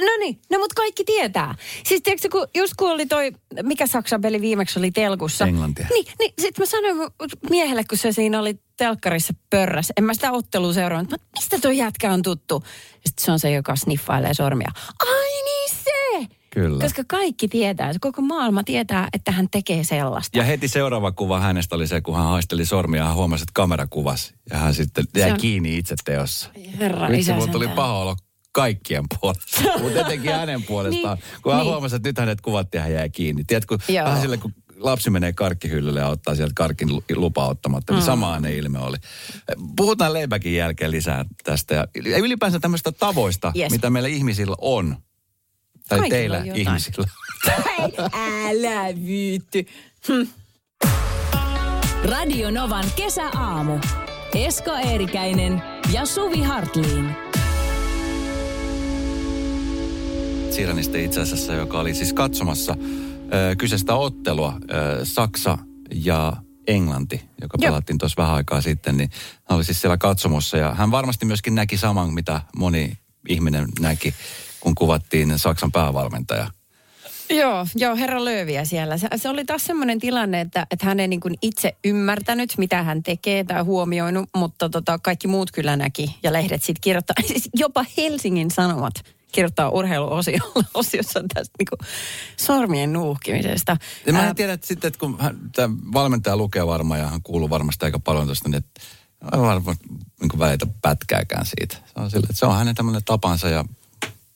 [0.00, 1.54] No niin, no mutta kaikki tietää.
[1.84, 5.46] Siis tiedätkö, kun, just kun oli toi, mikä Saksan peli viimeksi oli telkussa.
[5.46, 5.86] Englantia.
[5.90, 7.10] Niin, niin sitten mä sanoin
[7.50, 9.92] miehelle, kun se siinä oli telkkarissa pörräs.
[9.96, 11.10] En mä sitä ottelua seurannut.
[11.10, 12.64] Mä, mistä toi jätkä on tuttu?
[13.06, 14.70] Sitten se on se, joka sniffailee sormia.
[15.00, 16.36] Ai niin se!
[16.50, 16.82] Kyllä.
[16.84, 20.38] Koska kaikki tietää, se koko maailma tietää, että hän tekee sellaista.
[20.38, 23.52] Ja heti seuraava kuva hänestä oli se, kun hän haisteli sormia ja hän huomasi, että
[23.54, 24.34] kamera kuvasi.
[24.50, 26.50] Ja hän sitten jäi on- kiinni itse teossa.
[26.78, 28.16] Herra Vitsi, isä mulla tuli paha olo
[28.56, 29.60] kaikkien puolesta.
[29.82, 31.18] Mutta etenkin hänen puolestaan.
[31.18, 31.70] Niin, kun hän niin.
[31.72, 33.44] huomasi, että nyt hänet kuvattiin ja hän jäi kiinni.
[33.44, 34.04] Tiedätkö, Joo.
[34.04, 38.54] vähän sille, kun lapsi menee karkkihyllylle ja ottaa sieltä karkin lu- lupa ottamatta, niin samanlainen
[38.54, 38.96] ilme oli.
[39.76, 41.74] Puhutaan leipäkin jälkeen lisää tästä.
[42.04, 43.72] Ja ylipäänsä tämmöistä tavoista, Yes.
[43.72, 44.96] mitä meillä ihmisillä on.
[45.88, 46.60] Tai Kaikilla teillä on jotain.
[46.68, 47.06] ihmisillä.
[48.48, 49.66] Älä viitty.
[52.04, 53.78] Radio Novan kesäaamu.
[54.34, 57.25] Esko Eerikäinen ja Suvi Hartliin.
[60.56, 65.58] Siranista itse asiassa, joka oli siis katsomassa ö, kyseistä ottelua, ö, Saksa
[65.94, 66.32] ja
[66.66, 67.70] Englanti, joka Joo.
[67.70, 69.10] pelattiin tuossa vähän aikaa sitten, niin
[69.44, 72.92] hän oli siis siellä katsomossa ja hän varmasti myöskin näki saman, mitä moni
[73.28, 74.14] ihminen näki,
[74.60, 76.50] kun kuvattiin Saksan päävalmentaja.
[77.30, 78.98] Joo, joo, herra Lööviä siellä.
[78.98, 82.82] Se, se oli taas semmoinen tilanne, että, että hän ei niin kuin itse ymmärtänyt, mitä
[82.82, 87.14] hän tekee tai huomioinut, mutta tota, kaikki muut kyllä näki ja lehdet sitten kirjoittaa.
[87.28, 91.88] Siis jopa Helsingin Sanomat kirjoittaa urheiluosiossa osiossa tästä niin kuin
[92.36, 93.76] sormien nuuhkimisesta.
[94.06, 97.22] Ja mä en tiedä, että sitten, että kun hän, tämä valmentaja lukee varmaan ja hän
[97.22, 98.80] kuuluu varmasti aika paljon tuosta, niin että
[99.32, 99.76] ei varmaan
[100.20, 101.76] niin välitä pätkääkään siitä.
[101.76, 103.64] Se on, sille, että se on hänen tämmöinen tapansa ja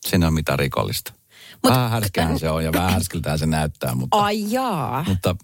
[0.07, 1.13] siinä on mitään rikollista.
[1.53, 5.03] Mut- vähän härskehän se on ja vähän härskiltään se näyttää, mutta, Ai jaa.
[5.07, 5.35] mutta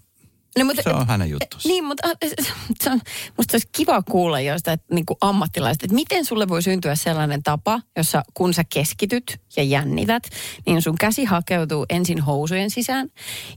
[0.58, 1.68] No, mutta, se on hänen juttusa.
[1.68, 2.46] Niin, mutta äh,
[2.82, 3.00] se on,
[3.36, 7.80] musta olisi kiva kuulla jostain niin kuin ammattilaiset, että miten sulle voi syntyä sellainen tapa,
[7.96, 10.22] jossa kun sä keskityt ja jännität,
[10.66, 13.08] niin sun käsi hakeutuu ensin housujen sisään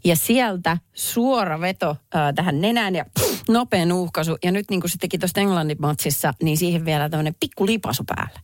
[0.04, 4.38] ja sieltä suora veto äh, tähän nenään ja pff, nopea nuuhkaisu.
[4.44, 8.04] Ja nyt niin kuin se teki tuosta Englannin matsissa, niin siihen vielä tämmöinen pikku lipasu
[8.08, 8.40] päälle.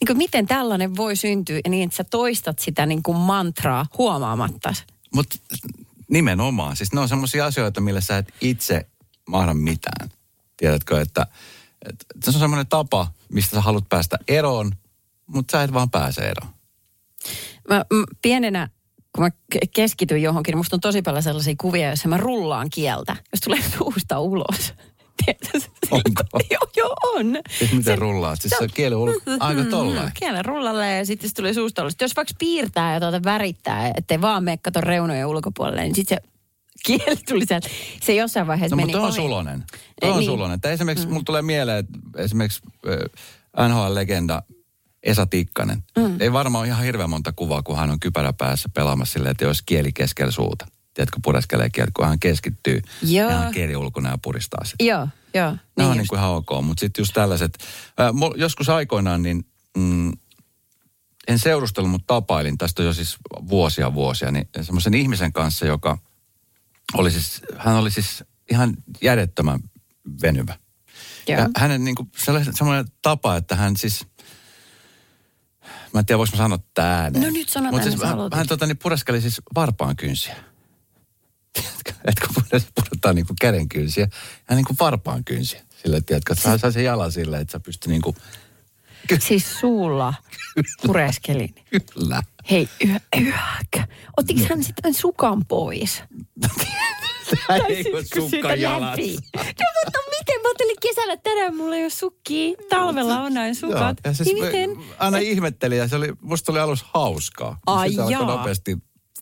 [0.00, 4.74] Niin kuin miten tällainen voi syntyä niin, että sä toistat sitä niin kuin mantraa huomaamatta.
[5.14, 5.36] Mutta
[6.10, 8.86] nimenomaan, siis ne on semmoisia asioita, millä sä et itse
[9.28, 10.08] mahda mitään.
[10.56, 11.26] Tiedätkö, että,
[11.88, 14.72] että se on semmoinen tapa, mistä sä haluat päästä eroon,
[15.26, 16.54] mutta sä et vaan pääse eroon.
[17.68, 18.68] Mä, m, pienenä,
[19.12, 22.70] kun mä ke- keskityn johonkin, niin musta on tosi paljon sellaisia kuvia, joissa mä rullaan
[22.70, 24.74] kieltä, jos tulee suusta ulos.
[25.90, 26.22] Onko?
[26.52, 27.38] joo, joo, on.
[27.58, 28.40] Siis miten rullaat?
[28.40, 30.10] Siis se kieli on ollut aika tollain.
[30.14, 31.94] Kielen rullalle ja sitten se tulee suusta ulos.
[32.00, 36.30] Jos vaikka piirtää ja tuota värittää, ettei vaan mene kato reunojen ulkopuolelle, niin sitten se
[36.86, 37.68] kieli tuli sieltä.
[38.02, 39.16] Se jossain vaiheessa No meni mutta on ohi.
[39.16, 39.64] sulonen.
[40.02, 40.30] Ei, Tuo on niin.
[40.30, 40.54] sulonen.
[40.54, 41.12] Että esimerkiksi mm.
[41.12, 42.62] mulla tulee mieleen, että esimerkiksi
[43.58, 44.42] äh, NHL-legenda
[45.02, 45.84] Esa Tikkanen.
[45.98, 46.20] Mm.
[46.20, 49.44] Ei varmaan ole ihan hirveän monta kuvaa, kun hän on kypärä päässä pelaamassa silleen, että
[49.44, 50.66] jos kieli keskellä suuta.
[50.94, 52.82] Tiedätkö, pureskelee kieltä, kun hän keskittyy.
[53.02, 53.30] Joo.
[53.30, 54.84] Ja hän kieli ulkona ja puristaa sitä.
[54.84, 55.50] Joo, joo.
[55.50, 57.58] Ne Niin on niin kuin ihan ok, mutta sitten just tällaiset.
[57.98, 60.12] Ää, joskus aikoinaan niin mm,
[61.28, 63.16] en seurustellut, mutta tapailin, tästä jo siis
[63.48, 65.98] vuosia vuosia, niin semmoisen ihmisen kanssa, joka
[66.94, 69.60] oli siis, hän oli siis ihan järjettömän
[70.22, 70.58] venyvä.
[71.28, 71.40] Joo.
[71.40, 72.10] Ja hänen niin kuin
[72.52, 74.06] semmoinen tapa, että hän siis,
[75.94, 77.24] mä en tiedä voisi mä sanoa tää ääneen.
[77.24, 78.34] No nyt sanotaan, Mutta siis hän, haluat.
[78.34, 80.36] hän tota, niin pureskeli siis varpaan kynsiä.
[81.52, 84.08] Tiedätkö, että kun pures- puretaan niin kuin käden kynsiä,
[84.44, 85.60] hän niin kuin varpaan kynsiä.
[85.82, 88.16] Sille, tiedätkö, että sai sen jalan silleen, että sä pystyt niin kuin,
[89.20, 90.14] Siis suulla
[90.86, 91.54] pureskelin.
[91.94, 92.22] kyllä.
[92.50, 93.92] Hei, yhä, yhäkö?
[94.16, 96.02] Ottiko hän sitten sukan pois?
[97.48, 99.02] Hän ei ole siis, kun sukka jalassa.
[99.36, 100.40] No mutta miten?
[100.42, 102.56] Mä ajattelin kesällä tänään mulla ei ole sukkia.
[102.68, 103.80] Talvella on näin sukat.
[103.80, 104.70] Joo, ja siis niin miten?
[104.98, 107.58] Aina ihmetteli ja se oli, musta oli alussa hauskaa.
[107.66, 108.36] Ai Sitten se alkoi jaa.
[108.36, 108.76] nopeasti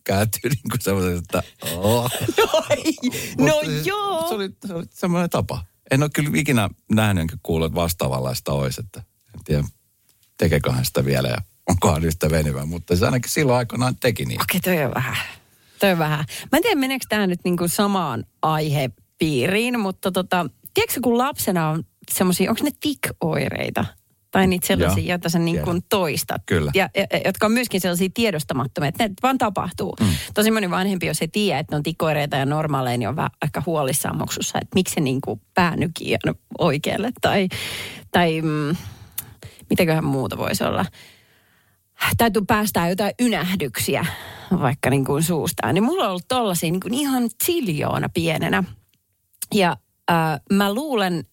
[0.08, 1.42] kääntyä niin kuin semmoisen, että
[1.76, 2.10] oh.
[2.38, 2.94] No, ei.
[3.38, 4.28] no joo.
[4.28, 5.64] Se oli, se oli semmoinen tapa.
[5.90, 8.80] En ole kyllä ikinä nähnyt enkä kuullut, että vastaavanlaista olisi.
[8.80, 9.02] Että
[9.34, 9.64] en tiedä,
[10.38, 12.66] tekeekö hän sitä vielä ja onkohan yhtä venyvä.
[12.66, 14.42] Mutta se ainakin silloin aikanaan teki niin.
[14.42, 15.16] Okei, toi on vähän.
[15.80, 16.24] Toi on vähän.
[16.52, 21.84] Mä en tiedä, meneekö tämä nyt niinku samaan aihepiiriin, mutta tota, tiedätkö kun lapsena on
[22.10, 23.84] semmoisia, onko ne tik-oireita?
[24.38, 26.42] Tai niitä sellaisia, Joo, joita sä niin kuin toistat.
[26.46, 26.70] Kyllä.
[26.74, 29.96] Ja, ja, jotka on myöskin sellaisia tiedostamattomia, että ne vaan tapahtuu.
[30.00, 30.06] Mm.
[30.34, 33.30] Tosi moni vanhempi, jos ei tiedä, että ne on tikoireita ja normaaleja, niin on vähän
[33.44, 37.10] ehkä huolissaan moksussa, että miksi se niin kuin pää nykii aina oikealle.
[37.20, 37.48] Tai,
[38.12, 38.76] tai mm,
[39.70, 40.86] mitäköhän muuta voisi olla.
[42.18, 44.06] Täytyy päästää jotain ynähdyksiä
[44.60, 45.74] vaikka niin kuin suustaan.
[45.74, 48.64] Niin mulla on ollut tollasia niin kuin ihan ziljoona pienenä.
[49.54, 49.76] Ja
[50.10, 51.24] äh, mä luulen,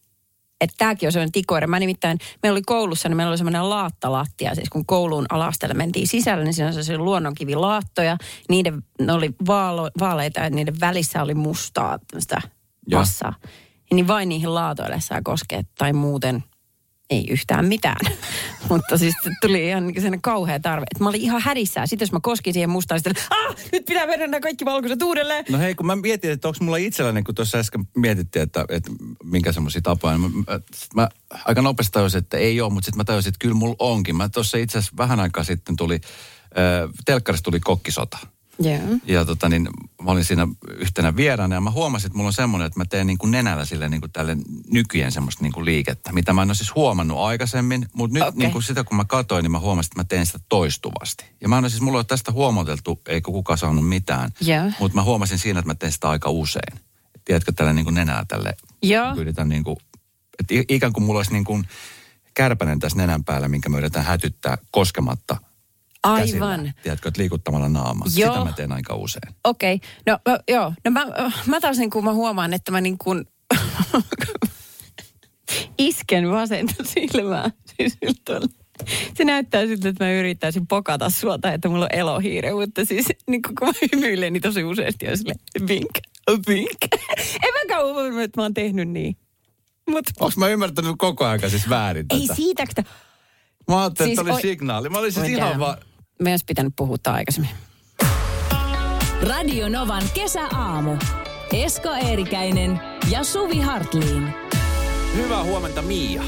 [0.62, 1.68] että tämäkin on sellainen tikoire.
[1.68, 6.08] Mä nimittäin, meillä oli koulussa, niin meillä oli semmoinen laattalattia, siis kun kouluun alasteella mentiin
[6.08, 8.18] sisälle, niin siinä on sellaisia luonnonkivilaattoja.
[8.50, 12.00] Niiden, ne oli vaalo, vaaleita ja niiden välissä oli mustaa
[12.88, 13.00] Joo.
[13.00, 13.34] massaa.
[13.94, 16.44] Niin vain niihin laatoille saa koskea tai muuten
[17.10, 18.14] ei yhtään mitään.
[18.70, 20.86] Mutta siis tuli ihan niin sellainen kauhea tarve.
[20.92, 21.88] Että mä olin ihan hädissään.
[21.88, 25.46] Sitten jos mä koskin siihen mustaan, sitten ah, nyt pitää mennä nämä kaikki valkoiset uudelleen.
[25.50, 28.92] No hei, kun mä mietin, että onko mulla itselläni, kun tuossa äsken mietittiin, että, että
[29.24, 30.18] minkä semmoisia tapoja.
[30.18, 31.10] Mä, mä, sit mä
[31.46, 34.16] aika nopeasti tajusin, että ei ole, mutta sitten mä tajusin, että kyllä mulla onkin.
[34.16, 38.18] Mä tuossa itse asiassa vähän aikaa sitten tuli, äh, telkkarista tuli kokkisota.
[38.60, 38.98] Joo.
[39.06, 39.70] Ja tota niin,
[40.04, 43.08] mä olin siinä yhtenä vieraana ja mä huomasin, että mulla on semmoinen, että mä teen
[43.08, 44.38] niin kuin nenällä sille niin kuin tälle
[44.72, 48.40] nykyjen semmoista niin kuin liikettä, mitä mä en ole siis huomannut aikaisemmin, mutta nyt Okei.
[48.40, 51.26] niin kuin sitä kun mä katsoin, niin mä huomasin, että mä teen sitä toistuvasti.
[51.42, 54.72] Ja mä en ole siis, mulla on tästä huomauteltu, eikä kukaan saanut mitään, Joo.
[54.80, 56.80] mutta mä huomasin siinä, että mä teen sitä aika usein.
[57.26, 58.58] Tiedätkö, tällä niin kuin nenällä tälle,
[59.16, 59.78] mä yritän niin kuin,
[60.40, 61.68] että ikään kuin mulla olisi niin kuin
[62.34, 65.38] kärpänen tässä nenän päällä, minkä mä yritän hätyttää koskematta
[66.20, 66.48] käsillä.
[66.48, 66.74] Aivan.
[66.84, 68.08] Tiedätkö, että liikuttamalla naamaa.
[68.16, 68.34] Joo.
[68.34, 69.36] Sitä mä teen aika usein.
[69.44, 69.80] Okei.
[70.06, 70.74] No, no joo.
[70.86, 71.06] No mä,
[71.46, 73.26] mä taas niin kuin mä huomaan, että mä niin kuin
[75.78, 77.50] isken vasenta silmää.
[77.78, 77.98] Siis
[79.18, 83.06] Se näyttää siltä, että mä yrittäisin pokata sua tai että mulla on elohiire, mutta siis
[83.28, 85.34] niin kun mä hymyilen niin tosi useasti on sille
[85.68, 85.92] vink,
[86.48, 86.78] vink.
[87.44, 89.18] En mä kauan että mä oon tehnyt niin.
[89.90, 92.36] Mut Onko mä ymmärtänyt koko ajan siis väärin ei tätä?
[92.36, 92.84] siitä, että
[93.68, 94.90] Mä ajattelin, Siis että oli oi- signaali.
[94.90, 95.78] Mä olin siis ihan vaan...
[96.20, 97.52] me olisi pitänyt puhua aikaisemmin.
[99.28, 100.92] Radio Novan kesäaamu.
[101.54, 102.80] Esko Eerikäinen
[103.12, 104.34] ja Suvi Hartliin.
[105.16, 106.22] Hyvää huomenta Miia.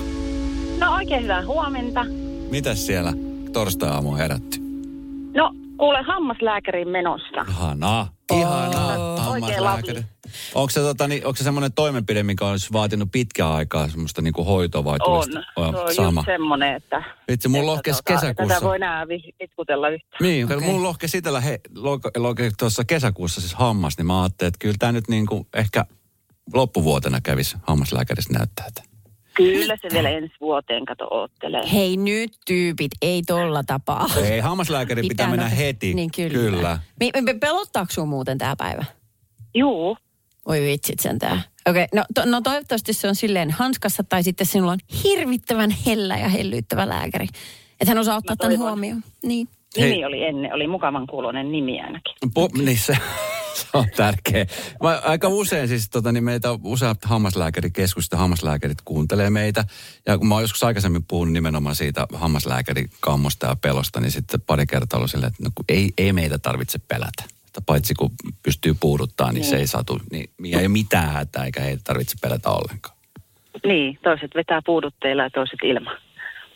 [0.80, 2.06] No oikein hyvää huomenta.
[2.52, 3.13] Mitäs siellä
[3.54, 4.58] torstai-aamu herätty?
[5.34, 7.45] No kuule hammaslääkärin menossa.
[7.50, 8.10] Ihanaa.
[8.34, 9.13] Ihanaa.
[9.13, 10.06] Oikein Hammaslääkäri.
[10.56, 14.43] Onko se, tota, niin, onko se semmoinen toimenpide, mikä olisi vaatinut pitkää aikaa semmoista niinku
[14.43, 15.23] hoitoa vai On.
[15.32, 16.19] Se on sama?
[16.19, 17.04] just semmoinen, että...
[17.32, 18.54] Vitsi, mulla että lohkesi tota, kesäkuussa.
[18.56, 20.23] Tätä voi nää vi- vitkutella yhtään.
[20.23, 20.60] Niin, okay.
[20.60, 24.76] Mulla lohkesi itsellä he, lohke, lohke, tuossa kesäkuussa siis hammas, niin mä ajattelin, että kyllä
[24.80, 25.86] tämä nyt niinku ehkä
[26.54, 28.65] loppuvuotena kävisi hammaslääkärissä näyttää.
[28.67, 28.84] Että.
[29.34, 31.62] Kyllä se vielä ensi vuoteen kato oottelee.
[31.73, 34.06] Hei nyt tyypit, ei tolla tapaa.
[34.23, 35.93] Ei, hammaslääkäri pitää, pitää mennä heti.
[35.93, 36.30] Niin kyllä.
[36.30, 36.80] kyllä.
[37.00, 38.86] Mi- mi- pelottaako sun muuten tää päivä?
[39.58, 39.98] Juu.
[40.48, 41.43] Voi vitsit sentään.
[41.70, 45.72] Okei, okay, no, to, no toivottavasti se on silleen hanskassa tai sitten sinulla on hirvittävän
[45.86, 47.28] hellä ja hellyttävä lääkäri.
[47.82, 49.04] Että hän osaa ottaa tämän huomioon.
[49.24, 49.48] Niin.
[49.78, 50.06] Nimi Hei.
[50.06, 52.15] oli ennen, oli mukavan kuulonen nimi ainakin.
[52.34, 52.98] Po, niin se,
[53.60, 54.46] se on tärkeä.
[54.84, 59.63] Mä, aika usein siis tota, niin meitä useat hammaslääkärikeskusta hammaslääkärit kuuntelee meitä.
[60.06, 64.65] Ja kun mä oon joskus aikaisemmin puhunut nimenomaan siitä hammaslääkärikammosta ja pelosta, niin sitten pari
[64.65, 67.37] kertaa ollut silleen, että no, ei, ei meitä tarvitse pelätä.
[67.58, 68.12] Että paitsi kun
[68.43, 70.00] pystyy puuduttaa, niin, se ei satu.
[70.12, 72.98] Niin ei ole mitään hätää, eikä heitä tarvitse pelätä ollenkaan.
[73.65, 75.98] Niin, toiset vetää puudutteilla ja toiset ilman.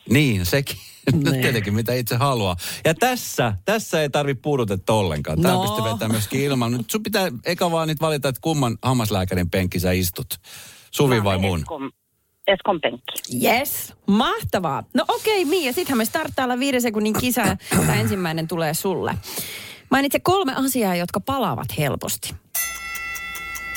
[0.09, 0.75] Niin, sekin.
[1.25, 2.55] No tietenkin, mitä itse haluaa.
[2.85, 5.41] Ja tässä, tässä ei tarvi puudutetta ollenkaan.
[5.41, 5.61] Tämä No.
[5.61, 6.71] pystyy vetämään myöskin ilman.
[6.71, 10.27] Nyt sun pitää eka vaan nyt valita, että kumman hammaslääkärin penkki sä istut.
[10.91, 11.59] Suvi Mä vai mun?
[11.59, 11.91] Eskon,
[12.47, 13.45] Eskon penkki.
[13.47, 14.83] Yes, mahtavaa.
[14.93, 19.13] No okei, Mia, sittenhän me starttaillaan viiden sekunnin kisa ja tämä ensimmäinen tulee sulle.
[19.91, 22.35] Mainitse kolme asiaa, jotka palaavat helposti.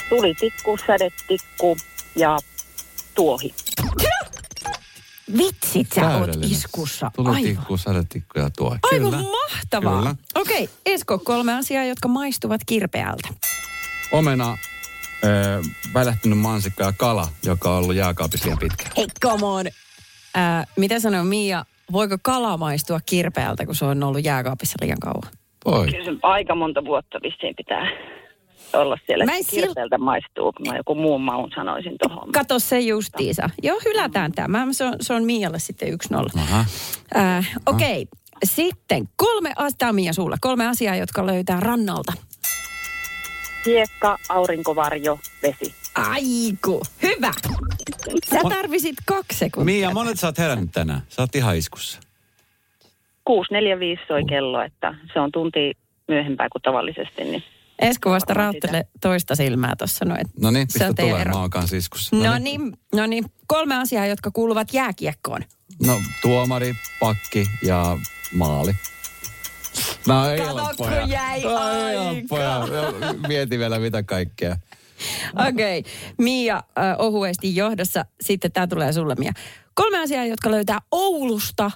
[0.09, 1.77] Tulitikku, sädetikku
[2.17, 2.39] ja
[3.15, 3.55] tuohi.
[5.39, 7.11] Vitsit, sä oot iskussa.
[7.17, 8.77] Tuli Aivan, tikku, sadetikku ja tuo.
[8.93, 9.23] aivan Kyllä.
[9.23, 9.99] mahtavaa.
[9.99, 10.15] Kyllä.
[10.35, 13.29] Okei, Esko, kolme asiaa, jotka maistuvat kirpeältä.
[14.13, 14.59] Omena,
[15.25, 15.63] ö,
[15.95, 18.91] välähtynyt mansikka ja kala, joka on ollut jääkaapissa liian pitkään.
[18.97, 19.67] Hei, come on.
[20.35, 25.33] Ää, mitä sanoo Mia, voiko kala maistua kirpeältä, kun se on ollut jääkaapissa liian kauan?
[25.65, 25.87] Voi.
[25.87, 27.91] Kyllä se aika monta vuotta vissiin pitää
[28.73, 29.25] olla siellä.
[29.25, 32.33] Mä en sil- maistuu, kun mä joku muun maun sanoisin tuohon.
[32.33, 33.51] Kato se justiisa.
[33.63, 34.67] Joo, hylätään tämä.
[34.71, 36.31] Se on, se on Mialle sitten yksi nolla.
[36.43, 36.65] Aha.
[37.17, 38.07] Äh, Okei, okay.
[38.45, 40.37] sitten kolme asiaa, Mia sulla.
[40.41, 42.13] Kolme asiaa, jotka löytää rannalta.
[43.67, 45.75] Hiekka, aurinkovarjo, vesi.
[45.95, 47.33] Aiku, hyvä.
[48.31, 49.75] Sä tarvisit kaksi sekuntia.
[49.75, 51.01] Mia, monet sä oot herännyt tänään?
[51.09, 52.01] Sä oot ihan iskussa.
[53.31, 55.73] 6.45 soi kello, että se on tunti
[56.09, 57.25] myöhempää kuin tavallisesti.
[57.25, 57.43] Niin
[57.79, 60.25] Esko vasta Varmaan rauttelee toista silmää tuossa noin.
[60.41, 61.25] No niin, Se pistä on teidän tulee.
[61.25, 62.17] Mä oon kanssa iskussa.
[62.17, 63.25] No niin, no niin.
[63.47, 65.41] Kolme asiaa, jotka kuuluvat jääkiekkoon.
[65.87, 67.99] No, tuomari, pakki ja
[68.35, 68.73] maali.
[70.07, 71.01] No ei Kato, helppoja.
[71.01, 72.61] kun jäi No, ei helppoja.
[73.29, 74.57] Mieti vielä mitä kaikkea.
[75.49, 75.93] Okei, okay.
[76.19, 76.63] Mia äh,
[76.99, 78.05] ohuesti johdossa.
[78.21, 79.33] Sitten tämä tulee sulle, Mia.
[79.75, 81.71] Kolme asiaa, jotka löytää Oulusta.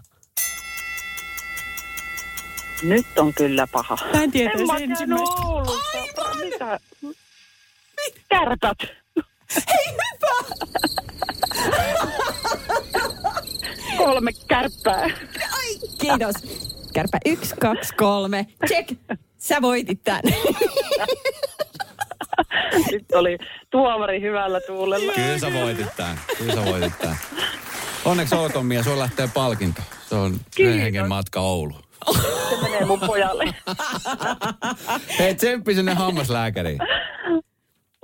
[2.82, 3.98] Nyt on kyllä paha.
[4.14, 5.42] Mä en tiedä En mä ensimmäistä.
[5.46, 5.98] Oulussa.
[6.44, 6.80] Mitä?
[8.28, 8.78] Kärpät.
[13.96, 15.10] Kolme kärppää.
[16.00, 16.34] Kiitos.
[16.94, 18.46] Kärpä yksi, kaksi, kolme.
[18.66, 18.92] Check.
[19.38, 20.20] Sä voitit tän.
[22.90, 23.38] Nyt oli
[23.70, 25.12] tuomari hyvällä tuulella.
[25.12, 26.20] Kyllä sä voitit tän.
[26.38, 27.16] Kyllä sä voitit tän.
[28.04, 29.82] Onneksi olkoon Mia, sulla lähtee palkinto.
[30.08, 31.74] Se on hengen matka Oulu.
[32.50, 33.54] Se menee mun pojalle.
[35.18, 36.78] Hei, tsemppi sinne hammaslääkäriin.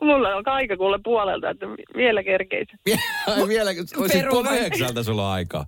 [0.03, 2.73] Mulla on aika kuule puolelta, että vielä kerkeisi.
[3.49, 5.67] Vielä, siis puoli yhdeksältä sulla on aikaa.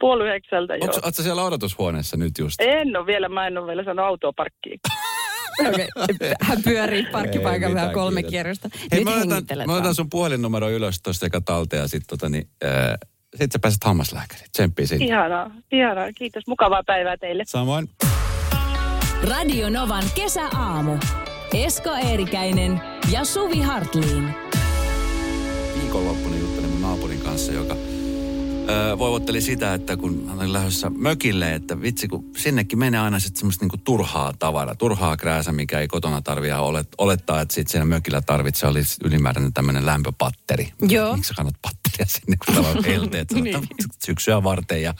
[0.00, 0.84] Puoli yhdeksältä joo.
[0.84, 2.60] Onko, ootko siellä odotushuoneessa nyt just?
[2.60, 4.80] En ole vielä, mä en ole vielä saanut autoa parkkiin.
[5.68, 5.88] Okei.
[5.96, 6.34] Okay.
[6.40, 8.30] Hän pyörii parkkipaikalla vähän kolme kiitos.
[8.30, 8.68] kierrosta.
[8.92, 12.28] Hei, Nyt mä otan, mä otan sun puhelinnumero ylös tuosta eka talteen ja sit, tota,
[12.28, 12.94] niin, äh,
[13.36, 14.46] sit sä pääset hammaslääkäriin.
[14.52, 15.06] Tsemppii sinne.
[15.06, 16.12] Ihanaa, ihanaa.
[16.12, 16.46] Kiitos.
[16.46, 17.44] Mukavaa päivää teille.
[17.46, 17.88] Samoin.
[19.30, 20.98] Radio Novan kesäaamu.
[21.54, 22.80] Esko Eerikäinen
[23.12, 24.34] ja Suvi Hartliin.
[25.80, 27.76] Viikonloppuna juttelin mun naapurin kanssa, joka
[28.98, 33.38] voivotteli sitä, että kun hän oli lähdössä mökille, että vitsi, kun sinnekin menee aina sitten
[33.38, 37.86] semmoista niinku turhaa tavaraa, turhaa krääsä, mikä ei kotona tarvitse olet, olettaa, että sitten siellä
[37.86, 40.72] mökillä tarvitsee, olisi ylimääräinen tämmöinen lämpöpatteri.
[40.80, 41.16] Joo.
[41.16, 43.68] Miksi sä kannat patteria sinne, kun täällä on helteet niin.
[44.04, 44.94] syksyä varten ja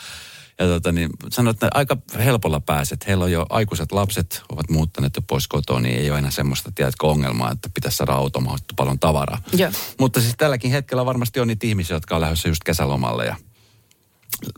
[0.59, 3.07] Ja tota, niin sanoit, että aika helpolla pääset.
[3.07, 6.73] Heillä on jo aikuiset lapset, ovat muuttaneet jo pois kotoa, niin ei ole enää semmoista,
[6.75, 9.39] tiedätkö, ongelmaa, että pitäisi saada autoon paljon tavaraa.
[9.53, 9.71] Joo.
[9.99, 13.37] Mutta siis tälläkin hetkellä varmasti on niitä ihmisiä, jotka on lähdössä just kesälomalle ja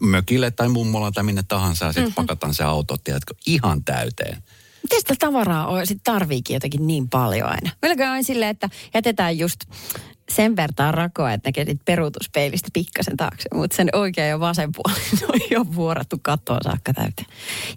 [0.00, 2.14] mökille tai mummolla tai minne tahansa ja sitten mm-hmm.
[2.14, 4.42] pakataan se auto, tiedätkö, ihan täyteen.
[4.82, 7.70] Miten sitä tavaraa on, sit tarviikin jotenkin niin paljon aina?
[7.82, 9.60] Meilläkään on silleen, että jätetään just
[10.32, 15.00] sen vertaan rakoa, että näkee peruutuspeilistä pikkasen taakse, mutta sen oikea ja vasen puoli
[15.32, 17.28] on jo vuorattu kattoon saakka täyteen.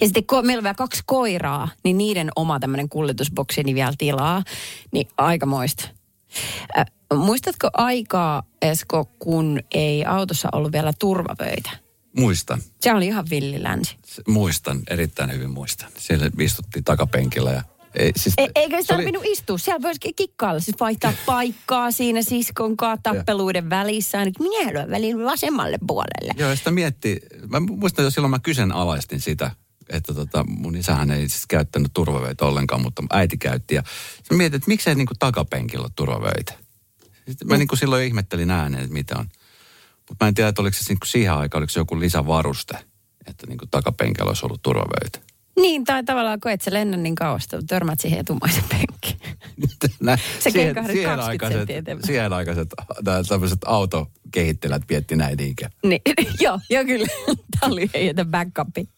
[0.02, 3.94] Ja sitten ko- meillä on vielä kaksi koiraa, niin niiden oma tämmöinen kuljetusboksi niin vielä
[3.98, 4.44] tilaa,
[4.92, 5.90] niin aikamoista.
[6.78, 11.87] Äh, muistatko aikaa, Esko, kun ei autossa ollut vielä turvavöitä?
[12.18, 12.62] Muistan.
[12.82, 13.96] Se oli ihan villilänsi.
[14.28, 15.90] Muistan, erittäin hyvin muistan.
[15.98, 17.64] Siellä istuttiin takapenkillä ja
[17.96, 19.58] ei, siis, E- eikö se se oli- istua?
[19.58, 24.26] Siellä voisi kikkailla, siis vaihtaa paikkaa siinä siskon kanssa tappeluiden välissä.
[24.26, 26.34] Nyt minä haluan välillä vasemmalle puolelle.
[26.38, 27.20] Joo, sitä miettii.
[27.48, 29.52] Mä muistan jo silloin mä kyseenalaistin sitä,
[29.90, 33.76] että tota, mun isähän ei siis käyttänyt turvavöitä ollenkaan, mutta äiti käytti.
[33.76, 33.84] Ja
[34.32, 36.54] mietin, että miksei niinku takapenkillä ole turvavöitä.
[37.30, 39.30] Sitten mä niinku silloin ihmettelin ääneen, että mitä on.
[40.10, 42.78] Mutta mä en tiedä, että oliko se niinku siihen aikaan, oliko se joku lisävaruste,
[43.28, 45.20] että niinku takapenkillä olisi ollut turvavöitä.
[45.60, 49.38] Niin, tai tavallaan kun et sä lennä niin kauasta, törmät siihen etumaisen penkkiin.
[50.00, 51.70] Nä, Se kenkahdit 20 aikaiset,
[52.06, 52.70] siihen aikaiset
[53.28, 55.72] tämmöiset autokehittelijät vietti näin niinkään.
[55.84, 56.02] Niin,
[56.42, 57.08] joo, joo kyllä.
[57.60, 58.90] Tämä oli heitä backupi.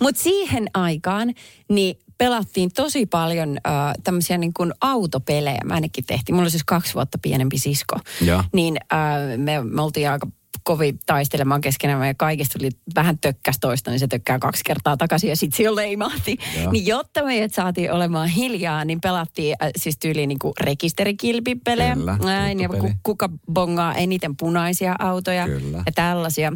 [0.00, 1.34] Mutta siihen aikaan
[1.68, 3.72] niin pelattiin tosi paljon äh,
[4.04, 5.60] tämmöisiä niin kuin autopelejä.
[5.64, 6.34] Mä ainakin tehtiin.
[6.34, 7.96] Mulla oli siis kaksi vuotta pienempi sisko.
[8.20, 8.44] Joo.
[8.52, 10.26] Niin äh, me, me oltiin aika
[10.64, 15.30] kovin taistelemaan keskenään ja kaikista tuli vähän tökkäs toista, niin se tökkää kaksi kertaa takaisin
[15.30, 16.38] ja sitten se jo leimahti.
[16.62, 16.72] Joo.
[16.72, 21.94] Niin jotta meidät saatiin olemaan hiljaa, niin pelattiin äh, siis tyyliin niin kuin rekisterikilpipelejä.
[21.94, 25.82] Kyllä, Näin, ja ku, kuka bongaa eniten punaisia autoja Kyllä.
[25.86, 26.52] ja tällaisia.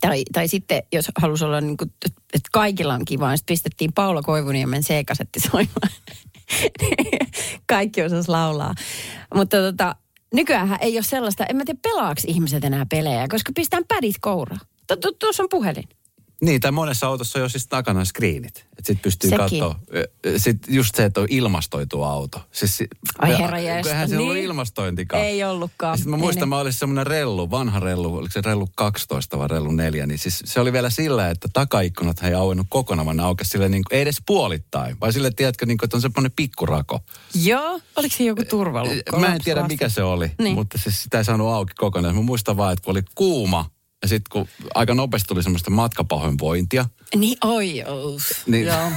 [0.00, 4.22] Tai, tai sitten, jos halusi olla niin kuin, että kaikilla on kiva, niin pistettiin Paula
[4.22, 5.90] Koivuniemen C-kasetti soimaan.
[7.66, 8.74] Kaikki osas laulaa.
[9.34, 9.96] Mutta tota,
[10.34, 14.60] nykyään ei ole sellaista, en mä tiedä pelaaks ihmiset enää pelejä, koska pistään pädit kouraan.
[14.86, 15.84] Tu- tu- Tuossa on puhelin.
[16.42, 18.56] Niin, tai monessa autossa on jo siis takana screenit.
[18.56, 19.78] Että sit pystyy katsoa.
[20.36, 22.40] Sitten just se, että on ilmastoitu auto.
[22.52, 24.44] Siis, si- Ai herra Eihän se ollut niin.
[24.44, 25.22] ilmastointikaan.
[25.22, 25.98] Ei ollutkaan.
[25.98, 29.48] Sitten mä muistan, ne- mä olin semmoinen rellu, vanha rellu, oliko se rellu 12 vai
[29.48, 33.22] rellu 4, niin siis se oli vielä sillä, että takaikkunat ei auennut kokonaan, vaan ne
[33.22, 36.32] aukesi sille niin kuin, ei edes puolittain, vai sille, tiedätkö, niin kuin, että on semmoinen
[36.36, 37.00] pikkurako.
[37.44, 39.18] Joo, oliko se joku turvalukko?
[39.20, 40.54] Mä en tiedä, mikä se oli, Niin.
[40.54, 42.14] mutta siis sitä ei saanut auki kokonaan.
[42.16, 43.70] Mä muistan vaan, että kun oli kuuma,
[44.02, 46.84] ja sitten kun aika nopeasti tuli semmoista matkapahoinvointia.
[47.16, 48.22] Niin, oi, ous.
[48.46, 48.90] Niin, Joo.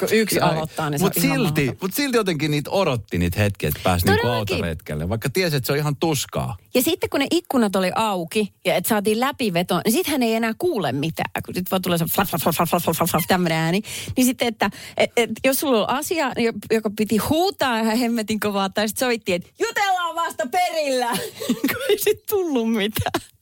[0.00, 3.40] Kun yksi aloittaa, niin mut se on silti, ihan Mutta silti jotenkin niitä odotti niitä
[3.40, 6.56] hetkiä, että pääsi niinku autoretkelle, vaikka tiesi, että se on ihan tuskaa.
[6.74, 10.34] Ja sitten kun ne ikkunat oli auki ja että saatiin läpiveto, niin sitten hän ei
[10.34, 11.30] enää kuule mitään.
[11.46, 13.82] Kun sitten vaan tulee se flaf flaf flaf flaf flaf flaf tämmöinen ääni.
[14.16, 16.32] Niin sitten, että et, et, jos sulla on asia,
[16.70, 21.10] joka piti huutaa ihan hemmetin kovaa, tai sitten sovittiin, että jutellaan vasta perillä,
[21.70, 23.39] kun ei sitten tullut mitään.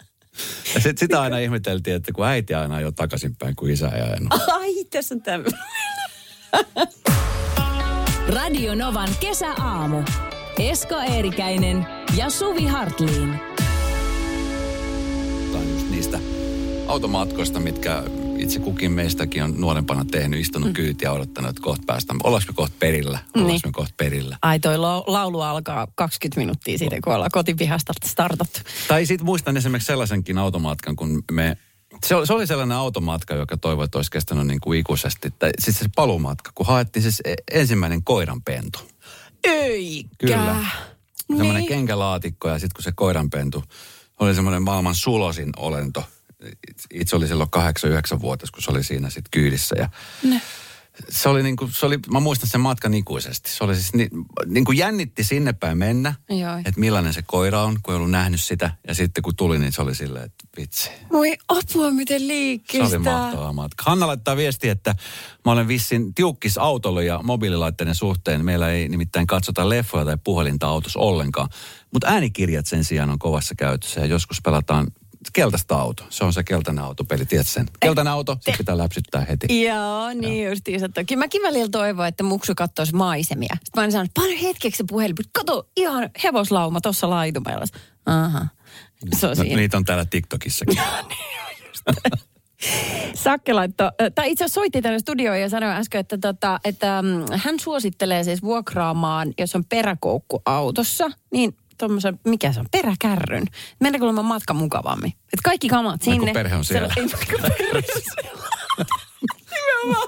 [0.75, 4.33] Ja sit, sitä aina ihmeteltiin, että kun äiti aina ajoi takaisinpäin, kun isä ei ajanut.
[4.49, 5.61] Ai, tässä on tämmöinen.
[8.29, 10.03] Radio Novan kesäaamu.
[10.59, 13.41] Esko Eerikäinen ja Suvi Hartliin.
[15.53, 16.19] Tai just niistä
[16.87, 18.03] automatkoista, mitkä
[18.39, 20.75] itse kukin meistäkin on nuorempana tehnyt, istunut mm.
[20.75, 22.21] kyytiä ja odottanut, että kohta päästään.
[22.25, 23.19] Ollaanko me kohta perillä?
[23.35, 23.61] Ollaanko Niin.
[23.65, 24.39] me kohta perillä?
[24.43, 28.61] Ai, toi lau- laulu alkaa 20 minuuttia siitä, kun ollaan kotipihasta startattu.
[28.89, 31.57] Tai sitten muistan esimerkiksi sellaisenkin automatkan, kun me...
[32.07, 35.31] Se oli, se oli sellainen automatka, joka toivoi, että olisi kestänyt niin kuin ikuisesti.
[35.39, 38.79] Tai, siis se palumatka, kun haettiin siis e- ensimmäinen koiranpentu.
[39.45, 40.09] Eikä.
[40.19, 40.57] Kyllä.
[41.27, 41.69] Semmoinen Niin.
[41.69, 43.65] kenkälaatikko ja sitten kun se koiranpentu
[44.21, 46.05] oli semmoinen maailman sulosin olento.
[46.95, 47.51] Itse oli silloin
[48.17, 49.77] 8-9-vuotias, kun se oli siinä sitten kyydissä.
[49.79, 49.89] Ja
[50.23, 50.41] Ne.
[51.09, 53.51] se oli niin kuin, se oli, mä muistan sen matkan ikuisesti.
[53.51, 54.09] Se oli siis ni,
[54.47, 56.57] niin kuin jännitti sinne päin mennä, Joo.
[56.59, 58.71] että millainen se koira on, kun ei ollut nähnyt sitä.
[58.89, 60.91] Ja sitten kun tuli, niin se oli silleen, että vitsi.
[61.13, 62.87] Voi apua, miten Se liikkistä.
[62.87, 63.85] oli mahtava matka.
[63.87, 64.95] Hanna laittaa viesti, että
[65.45, 68.45] mä olen vissin tiukkis autolla ja mobiililaitteiden suhteen.
[68.45, 71.49] Meillä ei nimittäin katsota leffoja tai puhelinta autossa ollenkaan.
[71.93, 74.87] Mutta äänikirjat sen sijaan on kovassa käytössä ja joskus pelataan
[75.33, 76.07] keltaista auto.
[76.11, 77.67] Se on se keltainen autopeli, tiedät sen?
[77.81, 79.63] Keltainen auto, se pitää läpsyttää heti.
[79.63, 80.89] Joo, niin justiinsa.
[81.09, 83.55] Kyllä mäkin välillä toivon, että muksu katsoisi maisemia.
[83.55, 85.15] Sitten mä aina sanon, pane hetkeksi puhelin.
[85.33, 87.65] Kato, ihan hevoslauma tuossa laitumella.
[88.07, 88.47] Aha.
[89.19, 89.57] Se on No, siinä.
[89.57, 90.79] niitä on täällä TikTokissakin.
[93.15, 97.25] Sakke laittoi, tai itse asiassa soitti tänne studioon ja sanoi äsken, että, tota, että mm,
[97.37, 103.45] hän suosittelee siis vuokraamaan, jos on peräkoukku autossa, niin tuommoisen, mikä se on, peräkärryn.
[103.81, 105.11] Mennä kuulemma matka mukavammin.
[105.13, 106.33] Että kaikki kamat Ai, kun sinne.
[106.33, 106.89] perhe on siellä.
[106.95, 107.83] Se- ei, kun perhe on
[108.15, 108.39] siellä.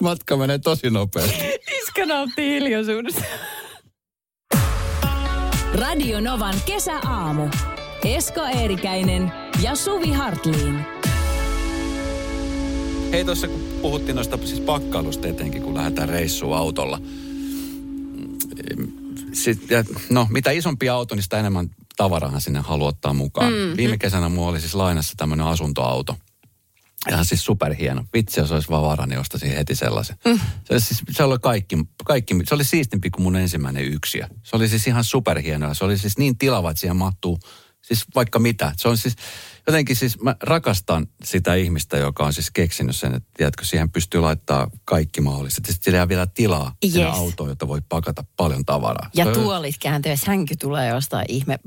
[0.01, 1.45] Matka menee tosi nopeasti.
[1.83, 3.23] Iska nauttii hiljaisuudesta.
[5.75, 7.49] Radio Novan kesäaamu.
[8.05, 10.85] Esko Eerikäinen ja Suvi Hartliin.
[13.13, 16.99] Hei, tuossa kun puhuttiin noista siis pakkailusta etenkin, kun lähdetään reissuun autolla.
[19.33, 23.53] Sit, ja, no, mitä isompi auto, niin sitä enemmän tavarahan sinne haluaa ottaa mukaan.
[23.53, 23.77] Mm-hmm.
[23.77, 26.17] Viime kesänä mulla oli siis lainassa tämmöinen asuntoauto.
[27.09, 28.05] Ihan siis superhieno.
[28.15, 30.17] Vitsi, jos olisi vaan vara, niin ostaisin heti sellaisen.
[30.25, 30.41] Mm.
[30.65, 34.27] Se, oli siis, se oli kaikki, kaikki, se oli siistimpi kuin mun ensimmäinen yksiö.
[34.43, 35.75] Se oli siis ihan superhieno.
[35.75, 37.39] Se oli siis niin tilava, että siihen mahtuu
[37.83, 38.73] siis vaikka mitä.
[38.77, 39.17] Se on siis,
[39.67, 44.21] jotenkin siis mä rakastan sitä ihmistä, joka on siis keksinyt sen, että tiedätkö, siihen pystyy
[44.21, 45.65] laittaa kaikki mahdolliset.
[45.65, 46.95] Sitten vielä tilaa yes.
[47.13, 49.11] Autoon, jotta voi pakata paljon tavaraa.
[49.15, 51.59] Ja tuolit kääntyy sänky tulee jostain ihme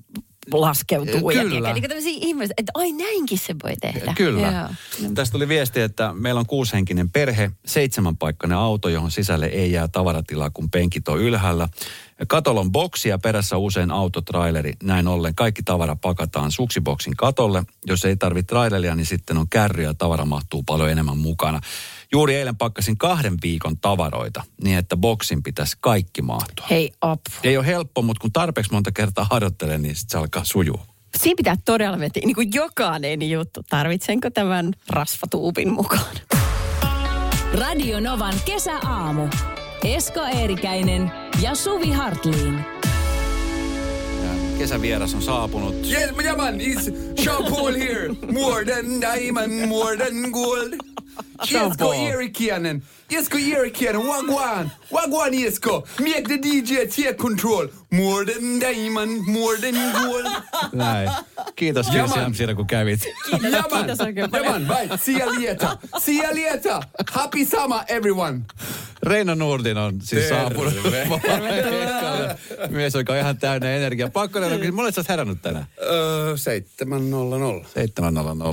[0.51, 1.29] laskeutuu.
[1.29, 1.33] Kyllä.
[1.33, 4.13] Ja tiedätkö, niin tämmöisiä ihmisiä, että ai näinkin se voi tehdä.
[4.17, 4.51] Kyllä.
[4.51, 5.11] Joo.
[5.13, 10.49] Tästä tuli viesti, että meillä on kuushenkinen perhe, seitsemänpaikkainen auto, johon sisälle ei jää tavaratilaa,
[10.49, 11.67] kun penkit on ylhäällä.
[12.27, 14.73] Katolla on boksi ja perässä usein autotraileri.
[14.83, 17.63] Näin ollen kaikki tavara pakataan suksiboksin katolle.
[17.85, 21.61] Jos ei tarvitse traileria, niin sitten on kärry ja tavara mahtuu paljon enemmän mukana.
[22.13, 26.65] Juuri eilen pakkasin kahden viikon tavaroita niin, että boksin pitäisi kaikki mahtua.
[26.69, 27.21] Hei, apu.
[27.43, 30.85] Ei ole helppo, mutta kun tarpeeksi monta kertaa harjoittelee, niin sitten se alkaa sujua.
[31.17, 33.61] Siinä pitää todella miettiä, niin kuin jokainen juttu.
[33.69, 36.15] Tarvitsenko tämän rasvatuupin mukaan?
[37.53, 39.27] Radio Novan kesäaamu.
[39.83, 41.11] Esko Eerikäinen
[41.41, 42.65] ja Suvi Hartliin.
[44.59, 45.75] Kesävieras on saapunut.
[45.85, 46.89] Yes, yeah, man, it's
[47.23, 48.09] Sean Paul here.
[48.31, 50.73] More than diamond, more than gold.
[51.43, 51.93] Jesko Paul.
[51.93, 52.83] Eerikianen.
[53.09, 54.71] Jesko Eerikianen, wagwan.
[54.91, 55.83] Wagwan Jesko.
[55.99, 57.67] Make the DJ take control.
[57.91, 60.25] More than diamond, more than gold.
[60.73, 61.09] Näin.
[61.55, 62.09] Kiitos Jaman.
[62.09, 62.99] Samsira, kun kävit.
[63.31, 64.51] Ja man, Kiitos oikein paljon.
[64.51, 64.97] man, bye.
[64.97, 65.69] See you later.
[65.99, 66.79] See you later.
[67.11, 68.45] Happy summer, everyone.
[69.03, 70.73] Reino Nurdin on siis saapunut.
[72.69, 74.09] Mies, joka on ihan täynnä energiaa.
[74.09, 75.65] Pakko nähdä, mulle sä oot herännyt tänään.
[75.81, 76.87] Öö, 700.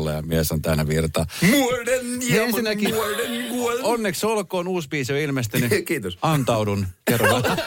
[0.09, 1.27] 7.00 ja mies on täynnä virtaa.
[1.51, 3.81] More than diamond, Ensinnäkin than gold.
[3.83, 5.73] onneksi olkoon uusi biisi on ilmestynyt.
[5.89, 6.19] Kiitos.
[6.23, 6.87] Antaudun.
[7.05, 7.59] Kerro vähän.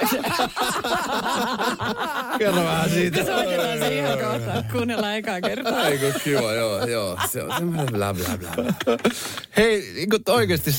[2.40, 3.26] Kerro vähän siitä.
[3.26, 4.64] Soitetaan se ihan kohta.
[4.72, 5.82] Kuunnellaan ekaa kertaa.
[5.82, 7.18] Aiku kiva, joo, joo.
[7.32, 8.50] Se on semmoinen bla bla bla.
[9.58, 10.72] Hei, niin kuin oikeasti,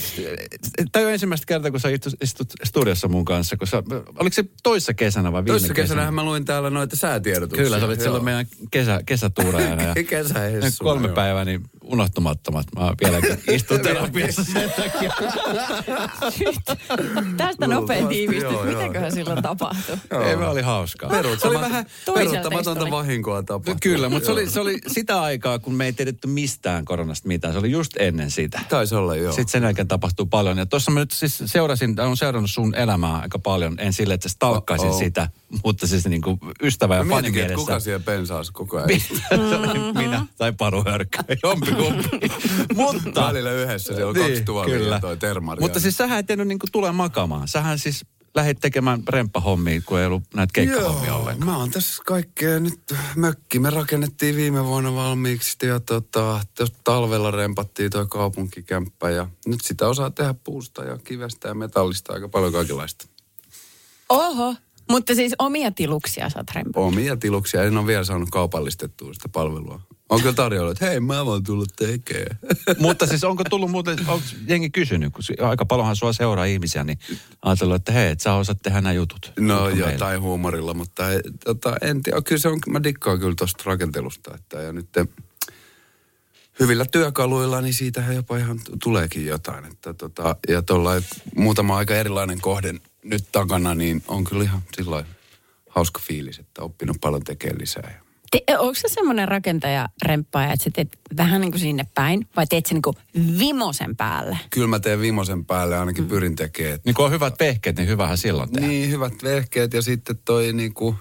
[0.92, 3.56] tämä on ensimmäistä kertaa, kun sä istut, istut studiossa mun kanssa.
[3.56, 3.82] Kun sä,
[4.18, 7.64] oliko se toissa kesänä vai viime Toissa kesänähän mä luin täällä noita säätiedotuksia.
[7.64, 9.82] Kyllä, sä olit silloin meidän kesä, kesätuuraajana.
[9.82, 10.84] Ja Kesähessu.
[10.84, 12.66] kolme päivää, niin unohtumattomat.
[12.76, 15.12] Mä vieläkin istun terapiassa sen takia.
[17.36, 18.42] Tästä nopea Luultavasti, tiivistys.
[18.42, 18.80] joo, joo.
[18.80, 19.96] Mitäköhän silloin tapahtui?
[20.26, 21.10] Ei, me oli hauskaa.
[21.38, 21.86] Se oli vähän...
[22.14, 23.80] Peruuttamatonta vahinkoa tapahtunut.
[23.80, 27.52] Kyllä, mutta se oli, se oli sitä aikaa, kun me ei tiedetty mistään koronasta mitään.
[27.52, 28.60] Se oli just ennen sitä.
[28.68, 29.32] Taisi olla, joo.
[29.32, 30.58] Sitten sen jälkeen tapahtuu paljon.
[30.58, 33.74] Ja tuossa mä nyt siis seurasin, olen seurannut sun elämää aika paljon.
[33.78, 34.98] En sille, että stalkkaisin Oh-oh.
[34.98, 35.28] sitä,
[35.64, 37.66] mutta siis niin kuin ystävä ja fani mietinkin, että mielessä.
[37.66, 38.88] kuka siellä pensaas koko ajan.
[39.70, 42.28] oli minä tai Paru Hörkkö, jompikumpi.
[42.74, 43.26] mutta...
[43.26, 45.60] Välillä yhdessä, siellä on kaksi tuolia ja toi termari.
[45.60, 47.48] Mutta siis sähän et tiennyt niin tule makaamaan.
[47.48, 48.04] Sähän siis
[48.34, 51.46] lähdit tekemään remppahommia, kun ei ollut näitä keikkahommia ollenkaan.
[51.46, 52.80] mä oon tässä kaikkea nyt
[53.16, 53.58] mökki.
[53.58, 56.40] Me rakennettiin viime vuonna valmiiksi ja tota,
[56.84, 62.28] talvella rempattiin toi kaupunkikämppä ja nyt sitä osaa tehdä puusta ja kivestä ja metallista aika
[62.28, 63.06] paljon kaikenlaista.
[64.08, 64.54] Oho.
[64.90, 66.82] Mutta siis omia tiluksia saat rempaa.
[66.82, 69.80] Omia tiluksia, en ole vielä saanut kaupallistettua sitä palvelua.
[70.08, 72.38] On kyllä tarjolla, että hei mä voin tulla tekemään.
[72.78, 76.98] Mutta siis onko tullut muuten, onko jengi kysynyt, kun aika paljonhan sua seuraa ihmisiä, niin
[77.42, 79.32] ajatellut, että hei, et sä osaat tehdä nämä jutut.
[79.38, 79.90] No meillä?
[79.90, 82.22] jotain huumorilla, mutta ei, tota, en tiedä.
[82.22, 84.34] Kyllä se on, mä dikkaan kyllä tuosta rakentelusta.
[84.34, 85.08] Että, ja nyt eh,
[86.60, 89.64] hyvillä työkaluilla, niin siitähän jopa ihan tuleekin jotain.
[89.64, 90.90] Että, tota, ja tuolla
[91.36, 92.74] muutama aika erilainen kohde
[93.04, 95.04] nyt takana, niin on kyllä ihan sillä
[95.68, 98.03] hauska fiilis, että oppinut paljon tekemään lisää.
[98.34, 102.46] Te, onko se semmoinen rakentaja remppaaja, että sä teet vähän niin kuin sinne päin, vai
[102.46, 102.96] teet sen niin kuin
[103.38, 104.38] vimosen päälle?
[104.50, 106.78] Kyllä mä teen vimosen päälle, ainakin pyrin tekemään.
[106.84, 108.68] Niin kun on hyvät vehkeet, niin hyvähän silloin tehdä.
[108.68, 110.94] Niin, hyvät vehkeet ja sitten toi niinku,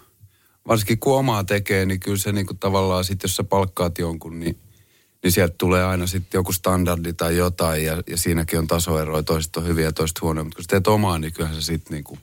[0.67, 4.57] varsinkin kun omaa tekee, niin kyllä se niinku tavallaan sitten, jos sä palkkaat jonkun, niin,
[5.23, 9.55] niin sieltä tulee aina sitten joku standardi tai jotain ja, ja siinäkin on tasoeroja, toiset
[9.55, 12.17] on hyviä ja toiset huonoja, mutta kun sä teet omaa, niin kyllähän se sitten niinku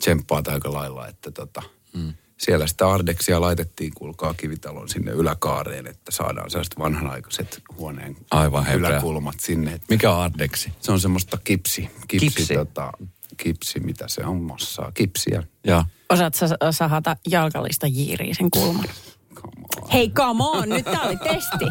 [0.00, 1.62] tsemppaat aika lailla, että tota,
[1.94, 2.12] mm.
[2.44, 9.40] Siellä sitä Ardeksia laitettiin, kuulkaa kivitalon sinne yläkaareen, että saadaan sellaiset vanhanaikaiset huoneen Aivan yläkulmat
[9.40, 9.80] sinne.
[9.88, 10.72] Mikä on Ardeksi?
[10.80, 12.54] Se on semmoista kipsi, kipsi, Kipsi?
[12.54, 12.92] Tota,
[13.36, 15.42] kipsi, mitä se on, massaa, kipsiä.
[15.66, 18.84] Ja Osaat sä sahata jalkallista jiiriä sen kulman?
[19.34, 19.90] Come on.
[19.92, 21.64] Hei, come on, nyt tää oli testi.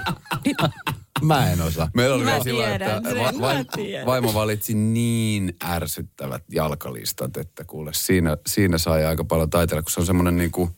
[0.46, 0.58] Nyt,
[1.22, 1.90] Mä en osaa.
[1.96, 4.06] Meillä oli Mä vielä sillä, tiedän että va- tiedän.
[4.06, 10.00] vaimo valitsi niin ärsyttävät jalkalistat, että kuule, siinä, siinä sai aika paljon taiteella, kun se
[10.00, 10.70] on semmoinen niin kuin,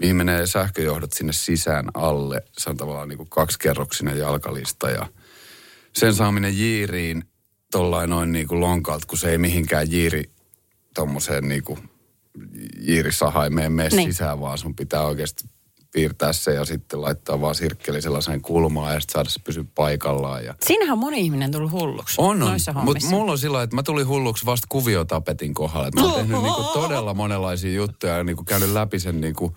[0.00, 2.42] mihin menee sähköjohdot sinne sisään alle.
[2.58, 5.06] Se on tavallaan niin kuin kaksikerroksinen jalkalista ja
[5.92, 7.24] sen saaminen jiiriin
[7.72, 10.30] tollain noin niin kuin lonkalta, kun se ei mihinkään jiiri
[10.94, 11.78] tommoseen niin kuin
[12.80, 14.12] jiirisahaimeen mene Niin.
[14.12, 15.44] sisään, vaan sun pitää oikeasti
[15.92, 20.44] piirtää se ja sitten laittaa vaan sirkkeli sellaiseen kulmaan ja sitten saada se pysyä paikallaan.
[20.44, 20.54] Ja...
[20.64, 22.48] Siinähän on moni ihminen tullut hulluksi On, on.
[22.48, 25.90] noissa Mutta mulla on sillä että mä tulin hulluksi vasta kuviotapetin kohdalla.
[25.94, 29.56] Mä oon tehnyt niinku todella monenlaisia juttuja ja niinku käynyt läpi sen niinku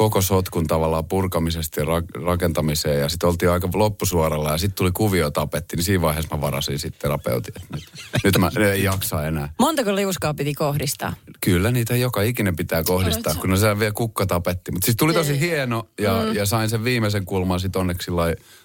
[0.00, 3.00] koko sotkun tavallaan purkamisesta ja ra- rakentamiseen.
[3.00, 7.00] Ja sitten oltiin aika loppusuoralla ja sitten tuli kuviotapetti, niin siinä vaiheessa mä varasin sitten
[7.00, 7.54] terapeutin.
[7.72, 7.84] Nyt,
[8.24, 9.52] nyt mä en jaksa enää.
[9.58, 11.14] Montako liuskaa piti kohdistaa?
[11.40, 14.72] Kyllä niitä joka ikinen pitää kohdistaa, kun on se vielä kukkatapetti.
[14.72, 16.34] Mutta siis tuli tosi hieno ja, mm.
[16.34, 18.10] ja sain sen viimeisen kulman sitten onneksi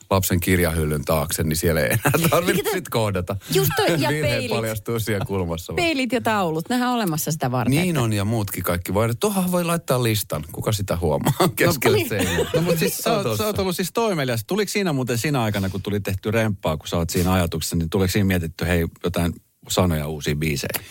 [0.10, 3.36] lapsen kirjahyllyn taakse, niin siellä ei enää tarvinnut sitten kohdata.
[3.54, 4.50] Just toi, ja Virheet peilit.
[4.58, 5.74] paljastuu siellä kulmassa.
[5.74, 5.84] vaan.
[5.86, 7.72] Peilit ja taulut, nehän on olemassa sitä varten.
[7.82, 9.10] Niin on ja muutkin kaikki voi.
[9.20, 10.44] Tuohon voi laittaa listan.
[10.52, 12.46] Kuka sitä huomaa keskelle no, seinää?
[12.54, 14.44] No mutta siis sä, oot- sä oot ollut siis toimelias.
[14.48, 17.90] Tuliko siinä muuten siinä aikana, kun tuli tehty remppaa, kun sä oot siinä ajatuksessa, niin
[17.90, 19.34] tuliko siinä mietitty, hei, jotain
[19.70, 20.84] sanoja uusia biisejä?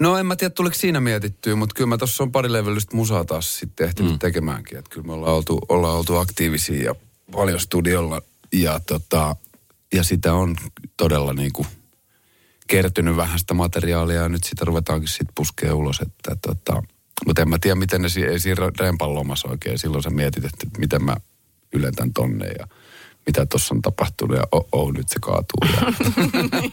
[0.00, 3.24] No en mä tiedä, tuliko siinä mietittyä, mutta kyllä mä tuossa on pari levyllistä musaa
[3.24, 4.18] taas sitten ehtinyt mm.
[4.18, 4.78] tekemäänkin.
[4.78, 6.94] Että kyllä me ollaan oltu, ollaan oltu aktiivisia ja
[7.32, 8.22] paljon studiolla.
[8.52, 9.36] Ja, tota,
[9.94, 10.56] ja sitä on
[10.96, 11.68] todella niin kuin
[12.66, 16.00] kertynyt vähän sitä materiaalia ja nyt sitä ruvetaankin sitten puskea ulos.
[16.00, 16.82] Että, tota,
[17.26, 19.78] mutta en mä tiedä, miten ne si- ei siinä rempan lomassa oikein.
[19.78, 21.16] Silloin sä mietit, että miten mä
[21.72, 22.66] ylentän tonne ja
[23.26, 25.60] mitä tuossa on tapahtunut ja oh, oh nyt se kaatuu.
[25.74, 25.92] Ja...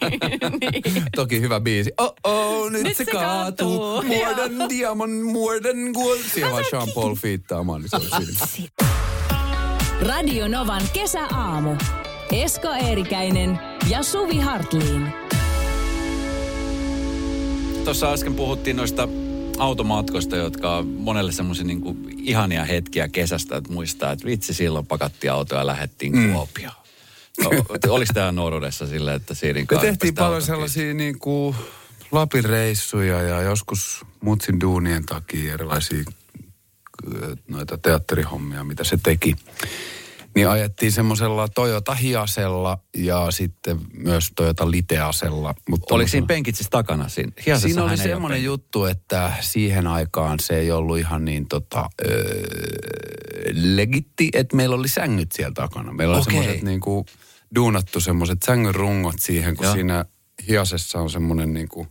[1.16, 1.92] Toki hyvä biisi.
[1.98, 3.78] Oh, oh nyt, nyt se, se kaatuu.
[3.78, 4.02] kaatuu.
[4.02, 6.18] More than diamond, more than gold.
[6.34, 8.02] Siellä vaan Jean Paul fiittaamaan, niin se on
[8.46, 8.97] siinä.
[10.00, 11.76] Radio Novan kesäaamu.
[12.32, 13.58] Esko Eerikäinen
[13.90, 15.12] ja Suvi Hartliin.
[17.84, 19.08] Tuossa äsken puhuttiin noista
[19.58, 25.32] automatkoista, jotka on monelle semmoisia niin ihania hetkiä kesästä, että muistaa, että vitsi silloin pakattiin
[25.32, 26.32] autoa ja lähdettiin mm.
[26.32, 26.74] Kuopioon.
[27.44, 27.50] No,
[27.94, 30.46] oliko tämä nuoruudessa silleen, että Siirin Me kanssa tehtiin päästä paljon autokin?
[30.46, 31.56] sellaisia niin kuin
[32.12, 36.04] Lapin reissuja ja joskus mutsin duunien takia erilaisia
[37.48, 39.36] noita teatterihommia, mitä se teki.
[40.34, 45.54] Niin ajettiin semmoisella Toyota Hiasella ja sitten myös Toyota Liteasella.
[45.70, 47.08] Mutta Oliko siinä penkit siis takana?
[47.08, 52.48] Siinä, Siinä oli semmoinen juttu, että siihen aikaan se ei ollut ihan niin tota, öö,
[53.52, 55.92] legitti, että meillä oli sängyt siellä takana.
[55.92, 56.34] Meillä oli Okei.
[56.34, 57.06] semmoiset niin kuin
[57.54, 59.74] duunattu semmoiset sängyn rungot siihen, kun Joo.
[59.74, 60.04] siinä
[60.48, 61.88] hiasessa on semmoinen niin kuin,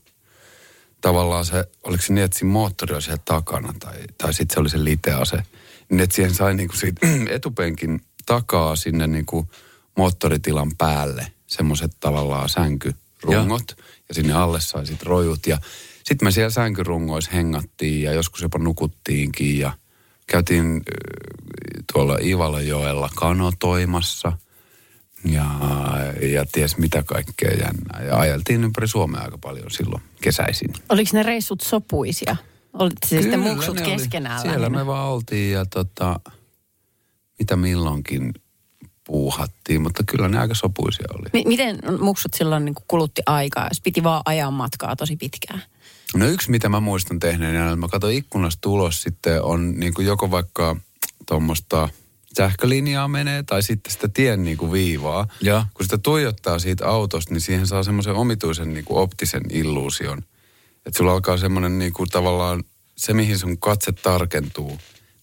[1.02, 4.60] tavallaan se, oliko se niin, että siinä moottori on siellä takana tai, tai sitten se
[4.60, 5.44] oli se litease.
[5.90, 9.50] Niin että siihen sai niin kuin siitä etupenkin takaa sinne niin kuin
[9.98, 13.76] moottoritilan päälle semmoiset tavallaan sänkyrungot.
[13.78, 13.84] Ja.
[14.10, 15.48] ja sinne alle sai sitten rojut.
[15.48, 15.58] Ja
[16.04, 19.72] sitten me siellä sänkyrungoissa hengattiin ja joskus jopa nukuttiinkin ja
[20.28, 20.82] käytiin
[21.94, 24.38] tuolla Ivalojoella kanotoimassa
[25.26, 25.46] ja,
[26.22, 28.04] ja ties mitä kaikkea jännää.
[28.04, 30.74] Ja ajeltiin ympäri Suomea aika paljon silloin kesäisin.
[30.90, 32.36] Oliko ne reissut sopuisia?
[32.74, 33.92] Olitte siis sitten muksut ne oli.
[33.92, 36.20] keskenään Siellä me vaan oltiin ja tota,
[37.40, 38.34] mitä milloinkin
[39.04, 41.30] puuhattiin, mutta kyllä ne aika sopuisia oli.
[41.34, 45.62] Mi- miten muksut silloin niin kulutti aikaa, jos piti vaan ajan matkaa tosi pitkään?
[46.16, 50.08] No yksi, mitä mä muistan tehneen, että mä katsoin ikkunasta ulos, sitten on niin kuin
[50.08, 50.76] joko vaikka
[51.26, 51.90] tuommoista
[52.36, 55.28] sähkölinjaa menee tai sitten sitä tien niin kuin viivaa.
[55.42, 55.66] Ja.
[55.74, 60.18] Kun sitä tuijottaa siitä autosta, niin siihen saa semmoisen omituisen niin kuin optisen illuusion.
[60.86, 62.64] Että sulla alkaa semmoinen niin kuin tavallaan,
[62.96, 64.78] se mihin sun katse tarkentuu,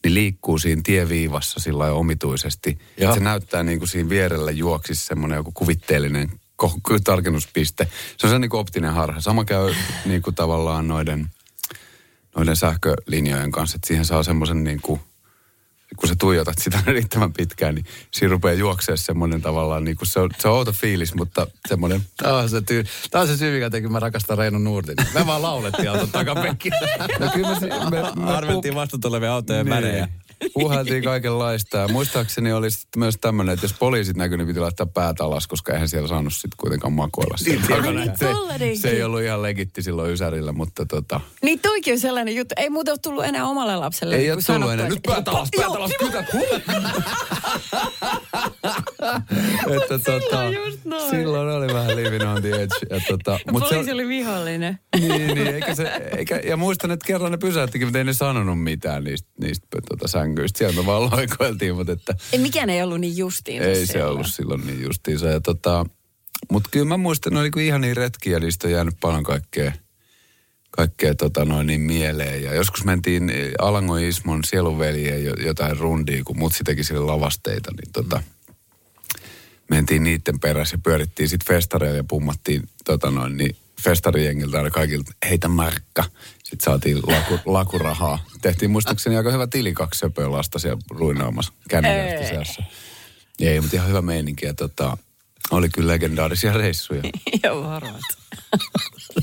[0.05, 2.79] niin liikkuu siinä tieviivassa sillä omituisesti.
[2.97, 3.15] Ja.
[3.15, 6.31] Se näyttää niin kuin siinä vierellä juoksisi semmoinen joku kuvitteellinen
[6.63, 7.89] ko- tarkennuspiste.
[8.19, 9.21] Se on se niin kuin optinen harha.
[9.21, 9.75] Sama käy
[10.07, 11.31] niin kuin tavallaan noiden,
[12.37, 15.01] noiden sähkölinjojen kanssa, että siihen saa semmoisen niin kuin,
[15.97, 20.21] kun sä tuijotat sitä riittävän pitkään, niin siinä rupeaa juoksemaan semmoinen tavallaan, niin kuin se,
[20.21, 23.55] on, se on outo fiilis, mutta semmoinen Tämä on se, tyy- Tämä on se syy,
[23.55, 24.97] mikä teki, mä rakastan Reino Nurdin.
[25.15, 26.79] Me vaan laulettiin auton takapenkillä.
[27.21, 29.75] No kyllä me, se- me, me Arveltiin vasta tulevia autojen Niin.
[29.75, 30.09] värejä.
[30.55, 31.79] Puhaltiin kaikenlaista.
[31.79, 35.47] Ja muistaakseni oli sitten myös tämmöinen, että jos poliisit näkyi, niin piti laittaa päät alas,
[35.47, 37.35] koska eihän siellä saanut sitten kuitenkaan makoilla.
[37.35, 41.21] Ai, se, se ei ollut ihan legitti silloin Ysärillä, mutta tota...
[41.43, 42.55] Niin toikin on sellainen juttu.
[42.59, 44.15] Ei muuten ole tullut enää omalle lapselle.
[44.15, 44.89] Ei niin ole tullut sanottu, enää.
[44.89, 45.91] Nyt päät alas, päät alas,
[49.77, 51.11] että tota, just noin.
[51.11, 52.77] silloin oli vähän living on the edge.
[52.91, 54.79] Ja tota, mut se, Poliisi oli vihollinen.
[55.01, 58.63] niin, niin, eikä se, eikä, ja muistan, että kerran ne pysäyttikin, mutta ei ne sanonut
[58.63, 60.59] mitään niistä, niistä tota, sängyistä.
[60.59, 64.11] Siellä me vaan loikoiltiin, mutta että Ei, mikään ei ollut niin justiinsa ei se silloin.
[64.13, 65.27] ollut silloin niin justiinsa.
[65.27, 65.87] Ja tota,
[66.53, 69.73] mutta kyllä mä muistan, ne oli kuin ihan niin retkiä, niistä on jäänyt paljon kaikkea,
[70.71, 72.43] kaikkea tota noin niin mieleen.
[72.43, 77.93] Ja joskus mentiin Alango Ismon sielunveljeen jo- jotain rundia, kun mutsi teki sille lavasteita, niin
[77.93, 78.23] tota,
[79.75, 85.13] mentiin niiden perässä ja pyörittiin sitten festareilla ja pummattiin tota noin, niin festarijengiltä aina kaikilta,
[85.29, 86.05] heitä markka.
[86.45, 88.25] Sitten saatiin laku, lakurahaa.
[88.43, 92.63] Tehtiin muistaakseni aika hyvä tili kaksi söpöä lasta siellä ruinoamassa kännykästä seassa.
[93.41, 94.47] Ei, mutta ihan hyvä meininki.
[94.47, 94.97] Ja tota,
[95.51, 97.03] oli kyllä legendaarisia reissuja.
[97.45, 98.05] Joo, varoit.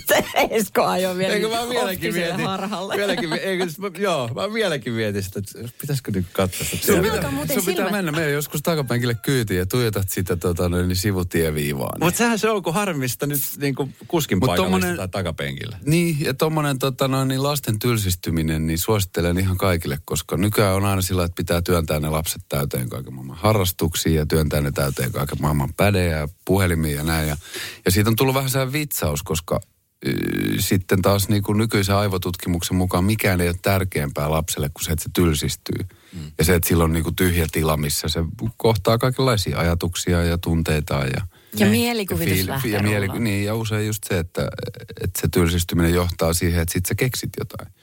[0.07, 2.97] Se Esko ajoi vielä Eikö mä vieläkin optiselle mietin, harhalle.
[2.97, 6.85] vieläkin, eikö, mä- joo, mä vieläkin mietin sitä, että pitäisikö nyt katsoa sitä.
[6.85, 10.69] Sun Mutta muuten Sun pitää silmät- mennä meidän joskus takapenkille kyytiin ja tuijotat sitä tota,
[10.69, 11.93] noin, niin sivutieviivaa.
[11.99, 12.13] Niin.
[12.13, 15.77] sehän se on, kun harmista nyt niin kuin kuskin Mut paikalla tommonen- tai takapenkillä.
[15.85, 20.85] Niin, ja tommonen tota, noin, niin lasten tylsistyminen, niin suosittelen ihan kaikille, koska nykyään on
[20.85, 25.11] aina sillä, että pitää työntää ne lapset täyteen kaiken maailman harrastuksia ja työntää ne täyteen
[25.11, 27.27] kaiken maailman pädejä ja puhelimia ja näin.
[27.29, 27.37] Ja,
[27.85, 29.59] ja siitä on tullut vähän sellainen vitsaus, koska
[30.59, 35.03] sitten taas niin kuin nykyisen aivotutkimuksen mukaan mikään ei ole tärkeämpää lapselle kuin se, että
[35.03, 35.87] se tylsistyy.
[36.13, 36.31] Mm.
[36.37, 38.19] Ja se, että sillä on niin kuin tyhjä tila, missä se
[38.57, 41.27] kohtaa kaikenlaisia ajatuksia ja tunteita ja
[41.57, 43.23] Ja mielikuvitus fiil- lähtee ja, rullaamaan.
[43.23, 44.47] niin, ja usein just se, että,
[45.03, 47.73] että se tylsistyminen johtaa siihen, että sit sä keksit jotain.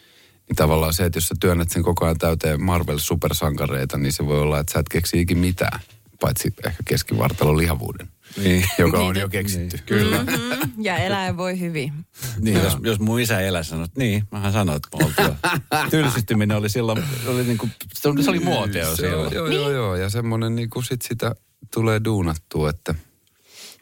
[0.49, 4.41] Niin tavallaan se, että jos sä työnnät sen koko ajan täyteen Marvel-supersankareita, niin se voi
[4.41, 5.81] olla, että sä et keksi ikin mitään.
[6.21, 8.09] Paitsi ehkä keskivartalon lihavuuden,
[8.45, 8.65] Niin.
[8.79, 9.77] joka on jo keksitty.
[9.77, 10.19] Niin, kyllä.
[10.25, 11.93] Mm, ja eläin voi hyvin.
[12.41, 15.35] Niin, jos, jos mun isä elää sanoi, että niin, mähän sanoin, että jo-
[15.91, 19.35] tylsistyminen oli silloin, oli niin kuin, se oli- se oli muotia jo Se silloin.
[19.35, 19.97] joo, joo, joo.
[19.97, 21.35] Ja semmoinen niin kuin sit sitä
[21.75, 22.95] tulee duunattua, että...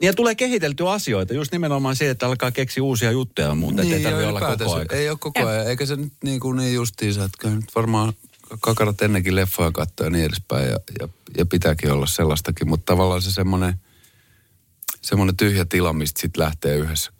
[0.02, 3.94] Ja tulee kehiteltyä asioita, just nimenomaan se, että alkaa keksiä uusia juttuja ja muuta, niin,
[3.96, 4.86] ettei tarvitse olla koko ajan.
[4.92, 8.12] Ei ole koko ajan, eikä se nyt niin, kuin niin justiinsa, että nyt varmaan
[8.60, 13.22] kakarat ennenkin leffoja katsoa ja niin edespäin ja, ja, ja pitääkin olla sellaistakin, mutta tavallaan
[13.22, 13.74] se semmoinen,
[15.06, 17.12] semmoinen tyhjä tila, mistä sitten lähtee yhdessä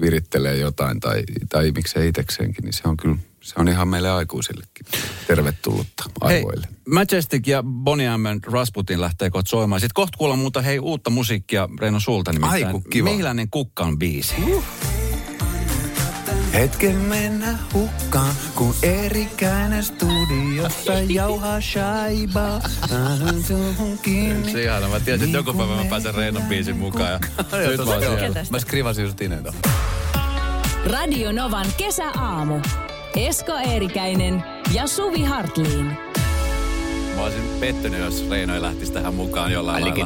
[0.00, 4.86] virittelee jotain tai, tai miksei itsekseenkin, niin se on kyllä, se on ihan meille aikuisillekin
[5.26, 6.66] tervetullutta aivoille.
[6.66, 8.22] Hei, Majestic ja Bonnie M.
[8.52, 9.80] Rasputin lähtee kohta soimaan.
[9.80, 12.66] Sitten kohta kuulla muuta, hei, uutta musiikkia Reino sulta nimittäin.
[12.66, 13.10] Ai, kun kiva.
[13.10, 14.34] Millainen kukkan biisi?
[16.54, 22.60] Hetken mennä hukkaan, kun erikäinen studiossa jauhaa shaibaa.
[22.88, 24.52] Saadun suhun kiinni.
[24.52, 24.88] Se ihana.
[24.88, 27.10] Mä tiesin, että joku päivä mä pääsen Reinon biisin mukaan.
[27.12, 27.18] Ja
[27.70, 28.46] nyt mä oon siellä.
[28.50, 29.52] Mä skrivasin just tohon.
[30.86, 32.60] Radio Novan kesäaamu.
[33.16, 34.44] Esko Eerikäinen
[34.74, 35.96] ja Suvi Hartliin.
[37.22, 39.96] Mä olisin pettynyt, jos Reino ei lähtisi tähän mukaan jollain lailla.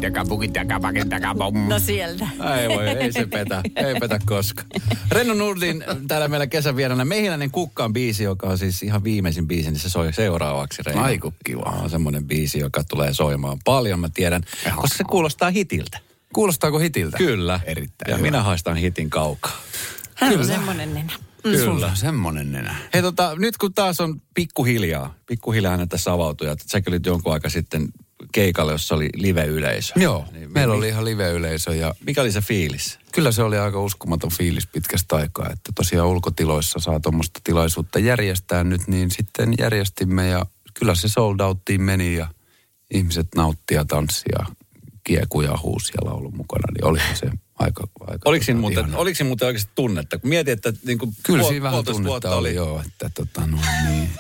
[1.69, 2.29] No sieltä.
[2.61, 3.63] Ei voi, ei se petä.
[3.77, 4.67] Ei petä koskaan.
[5.11, 7.05] Renno Nurdin täällä meillä kesävierana.
[7.05, 10.83] Mehiläinen kukkaan biisi, joka on siis ihan viimeisin biisi, niin se soi seuraavaksi.
[10.87, 11.03] Reino.
[11.03, 11.63] Ai, kun kiva.
[11.83, 14.43] On semmoinen biisi, joka tulee soimaan paljon, mä tiedän.
[14.77, 15.99] Koska se kuulostaa hitiltä.
[16.33, 17.17] Kuulostaako hitiltä?
[17.17, 17.61] Kyllä.
[17.65, 18.27] Erittäin Ja hyvä.
[18.27, 19.57] minä haistan hitin kaukaa.
[20.15, 21.13] Hän on semmoinen nenä.
[21.53, 21.65] Kyllä.
[21.65, 22.75] Sulla on semmonen nenä.
[22.95, 27.49] Hei tota, nyt kun taas on pikkuhiljaa, pikkuhiljaa tässä avautui, että säkin olit jonkun aika
[27.49, 27.89] sitten
[28.33, 29.93] keikalle, jossa oli live-yleisö.
[29.97, 32.99] Joo, Niin, meillä mi- oli ihan live-yleisö ja Mikä oli se fiilis?
[33.13, 38.65] kyllä se oli aika uskomaton fiilis pitkästä aikaa, että tosiaan ulkotiloissa saa tuommoista tilaisuutta järjestää
[38.65, 42.27] nyt, niin sitten järjestimme ja kyllä se sold outtiin meni ja
[42.95, 44.47] ihmiset nauttia tanssia,
[45.05, 47.27] kiekuja, huusi ja laulu mukana, niin olihan se
[47.59, 48.99] aika, aika Oliko siinä tota, muuten, ihana.
[48.99, 50.19] oliko siinä muuten oikeasti tunnetta?
[50.19, 53.47] Kun mietin, että niin kuin Kyllä puol- siinä vähän tunnetta vuotta oli, joo, että tota
[53.47, 54.11] no niin.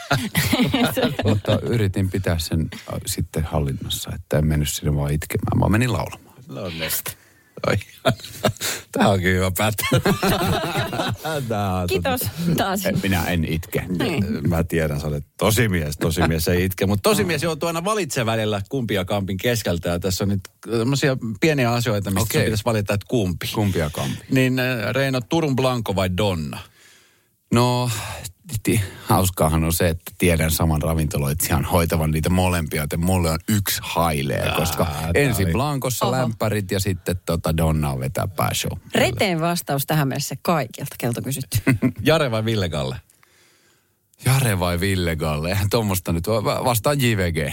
[1.24, 5.92] Mutta yritin pitää sen äh, sitten hallinnassa, että en mennyt sinne vaan itkemään, vaan menin
[5.92, 6.36] laulamaan.
[6.48, 7.10] No neste.
[7.10, 7.25] Ai,
[8.92, 9.86] Tämä onkin hyvä pätkä.
[11.30, 12.20] On Kiitos
[12.56, 12.80] taas.
[13.02, 13.84] Minä en itke.
[13.98, 14.48] Niin.
[14.48, 15.96] Mä tiedän, sä olet tosimies.
[15.96, 16.86] Tosimies ei itke.
[16.86, 19.88] Mutta tosimies joutuu aina valitsemaan välillä kumpia kampin keskeltä.
[19.88, 20.40] Ja tässä on nyt
[20.78, 22.44] tämmöisiä pieniä asioita, mistä okay.
[22.44, 23.50] pitäisi valita, että kumpi.
[23.54, 24.18] Kumpia kampi?
[24.30, 26.58] Niin äh, Reino, Turun Blanco vai Donna?
[27.54, 27.90] No,
[29.04, 34.52] hauskaahan on se, että tiedän saman ravintoloitsijan hoitavan niitä molempia, joten mulle on yksi hailee,
[34.56, 36.16] koska ensin oli- Blankossa Oho.
[36.16, 38.78] lämpärit ja sitten tota Donna vetää pääshow.
[38.94, 41.58] Reteen vastaus tähän mennessä kaikilta, kelta kysytty.
[42.06, 42.96] Jare vai Ville Galle?
[44.24, 45.48] Jare vai Ville Galle?
[45.48, 47.52] Eihän tuommoista nyt va- va- vastaan JVG.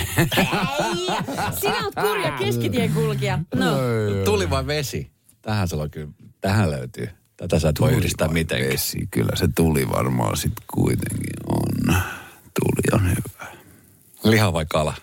[1.60, 3.40] Sinä oot kurja keskitien kulkija.
[3.56, 3.66] No.
[4.26, 5.12] Tuli vai vesi?
[5.42, 7.10] Tähän se on kyllä, tähän löytyy.
[7.44, 8.72] Tätä sä et voi yhdistää mitenkään.
[8.72, 11.96] Vesi, kyllä se tuli varmaan sitten kuitenkin on.
[12.60, 13.52] Tuli on hyvä.
[14.24, 14.94] Liha vai kala?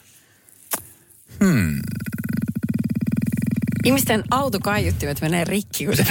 [3.85, 6.07] Ihmisten autokaiuttimet menee rikki, kun se.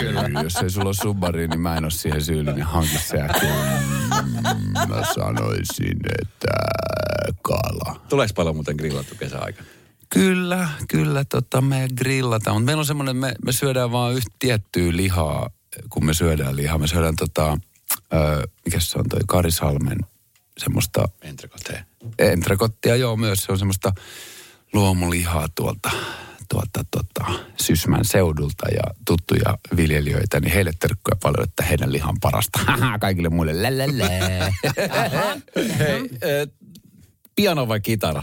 [0.00, 0.42] Kyllä.
[0.42, 2.54] Jos ei sulla ole Subaru, niin mä en ole siihen syyllinen.
[2.54, 3.16] Niin hanki se
[4.88, 6.54] Mä sanoisin, että
[7.42, 8.00] kala.
[8.08, 9.68] Tuleeko paljon muuten grillattu kesäaikana?
[10.14, 12.56] Kyllä, kyllä tota, me grillataan.
[12.56, 15.50] Mutta meillä on semmoinen, me, me syödään vaan yhtä tiettyä lihaa,
[15.88, 16.78] kun me syödään lihaa.
[16.78, 17.58] Me syödään tota,
[18.14, 19.98] ö, mikä se on toi Karisalmen
[20.58, 21.84] semmoista Entrecote.
[22.18, 23.38] entrecottia, joo myös.
[23.38, 23.92] Se on semmoista
[24.72, 25.90] luomulihaa tuolta,
[26.48, 27.24] tuolta tota,
[27.60, 32.58] Sysmän seudulta ja tuttuja viljelijöitä, niin heille terkkuja paljon, että heidän lihan parasta.
[33.00, 34.08] Kaikille muille lälälä.
[35.78, 36.10] Hei,
[37.34, 38.22] piano vai kitara?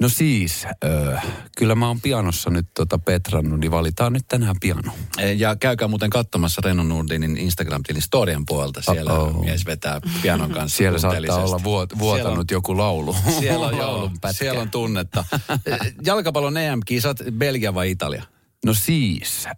[0.00, 1.16] No siis, ö,
[1.58, 4.92] kyllä mä oon pianossa nyt tota petrannut, niin valitaan nyt tänään piano.
[5.18, 8.82] Eh, Ja käykää muuten katsomassa Reno Nurdinin Instagram-tilin storien puolelta.
[8.82, 9.44] Siellä Uh-oh.
[9.44, 13.16] mies vetää pianon kanssa Siellä saattaa olla vuot, vuotanut Siellä on- joku laulu.
[13.38, 14.32] Siellä on, Laulunpätkä.
[14.38, 15.24] siellä on tunnetta.
[15.66, 18.24] Eh, Jalkapallon EM-kisat, Belgia vai Italia?
[18.64, 19.48] No siis,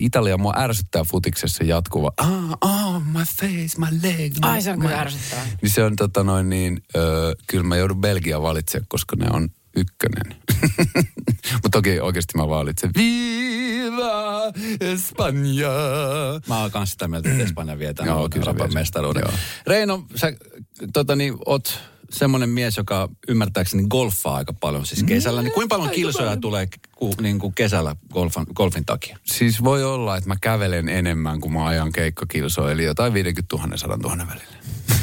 [0.00, 4.32] Italia mua ärsyttää futiksessa jatkuva, ah, ah, my face, my leg.
[4.32, 5.46] my- Ai, se on kyllä my-" ärsyttävää.
[5.62, 9.48] Niin se on tota noin niin, ö, kyllä mä joudun Belgia valitsemaan, koska ne on
[9.76, 10.36] ykkönen.
[11.52, 14.42] Mutta toki oikeasti mä valitsen, Viva
[14.80, 15.70] Espanja.
[16.48, 19.22] Mä oon kanssa sitä mieltä, että Espanja vietää Joo, kyllä mestaruuden.
[19.26, 19.32] Joo.
[19.66, 20.32] Reino, sä
[20.92, 21.80] tota, niin, oot
[22.12, 25.42] semmoinen mies, joka ymmärtääkseni golfaa aika paljon siis kesällä.
[25.42, 29.18] Niin kuinka paljon kilsoja tulee ku, niin kuin kesällä golfan, golfin takia?
[29.24, 33.76] Siis voi olla, että mä kävelen enemmän kuin mä ajan keikkakilsoa, eli jotain 50 000
[33.76, 34.60] 100 000 välillä.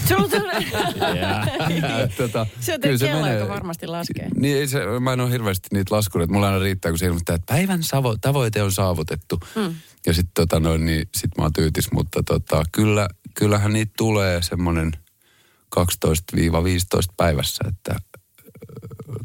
[0.08, 0.30] Sulla on
[2.18, 4.30] tota, Se on kyllä kello, joka varmasti laskee.
[4.36, 6.34] Niin ei se, mä en ole hirveästi niitä laskureita.
[6.34, 9.40] Mulla aina riittää, kun se ilmoittaa, että päivän savo, tavoite on saavutettu.
[9.56, 9.76] Hmm.
[10.06, 14.42] Ja sitten tota noin, niin sit mä oon tyytis, mutta tota, kyllä, kyllähän niitä tulee
[14.42, 14.92] semmoinen
[15.76, 15.80] 12-15
[17.18, 17.96] päivässä, että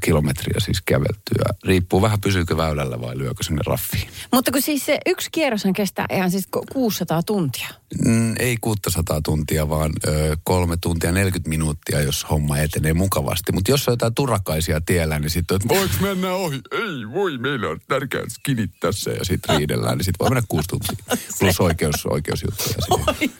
[0.04, 1.44] kilometriä siis käveltyä.
[1.64, 4.08] Riippuu vähän pysyykö väylällä vai lyökö sinne raffiin.
[4.32, 7.68] Mutta kun siis se yksi kierroshan kestää ihan siis ku- 600 tuntia.
[8.06, 13.52] Mm, ei 600 tuntia, vaan ö, kolme tuntia 40 minuuttia, jos homma etenee mukavasti.
[13.52, 16.60] Mutta jos on jotain turakaisia tiellä, niin sitten että voiko mennä ohi?
[16.72, 19.10] Ei voi, meillä on tärkeät skinit tässä.
[19.10, 20.96] Ja sitten riidellään, niin sitten voi mennä kuusi tuntia.
[21.38, 22.76] Plus oikeus, oikeusjuttuja.
[22.80, 23.30] siihen.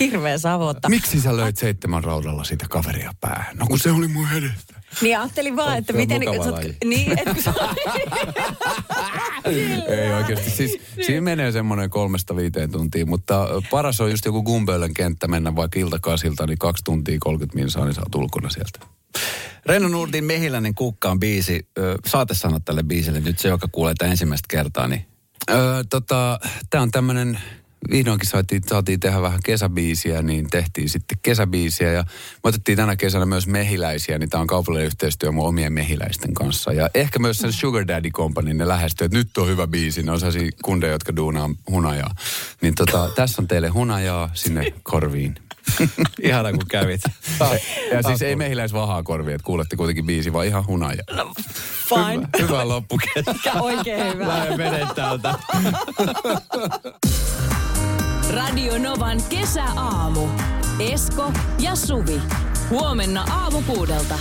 [0.00, 0.88] Hirveä savotta.
[0.88, 3.56] Miksi sä löit seitsemän raudalla sitä kaveria päähän?
[3.56, 4.81] No kun se oli mun edestä.
[5.00, 6.22] Niin ajattelin vaan, että miten...
[6.26, 6.76] laji.
[6.84, 7.54] Niin, että kun sä...
[9.88, 10.50] Ei oikeasti.
[10.50, 15.56] Siis, siinä menee semmoinen kolmesta viiteen tuntia, mutta paras on just joku Gumbölen kenttä mennä
[15.56, 18.78] vaikka iltakasilta, niin kaksi tuntia 30 minsaa, niin sä oot ulkona sieltä.
[19.66, 21.66] Reino Nurdin Mehiläinen kukka on biisi.
[22.06, 24.88] Saate sanoa tälle biisille nyt se, joka kuulee tämän ensimmäistä kertaa.
[24.88, 25.06] Niin
[25.50, 26.40] Öö, tota,
[26.70, 27.40] tämä on tämmöinen,
[27.90, 31.92] vihdoinkin saatiin, saatiin tehdä vähän kesäbiisiä, niin tehtiin sitten kesäbiisiä.
[31.92, 32.04] Ja
[32.44, 36.72] me otettiin tänä kesänä myös mehiläisiä, niin tämä on kaupallinen yhteistyö mun omien mehiläisten kanssa.
[36.72, 40.02] Ja ehkä myös sen Sugar Daddy Company, ne lähestyy, että nyt on hyvä biisi.
[40.02, 42.14] Ne on sellaisia kundeja, jotka duunaa hunajaa.
[42.60, 45.34] Niin tota, tässä on teille hunajaa sinne korviin.
[46.22, 47.00] ihana kun kävit.
[47.92, 51.02] Ja siis ei mehiläisvahaa korviin, että kuulette kuitenkin biisi, vaan ihan hunaja.
[51.88, 52.28] Fine.
[52.38, 53.34] Hyvä loppukesä.
[53.60, 54.26] Oikein hyvä.
[54.26, 55.34] Mä menen täältä.
[58.32, 60.28] Radio Novan kesäaamu.
[60.78, 62.20] Esko ja Suvi.
[62.70, 64.18] Huomenna aamu kuudelta.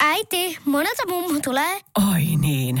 [0.00, 1.80] Äiti, monelta mummu tulee?
[2.12, 2.80] Oi niin.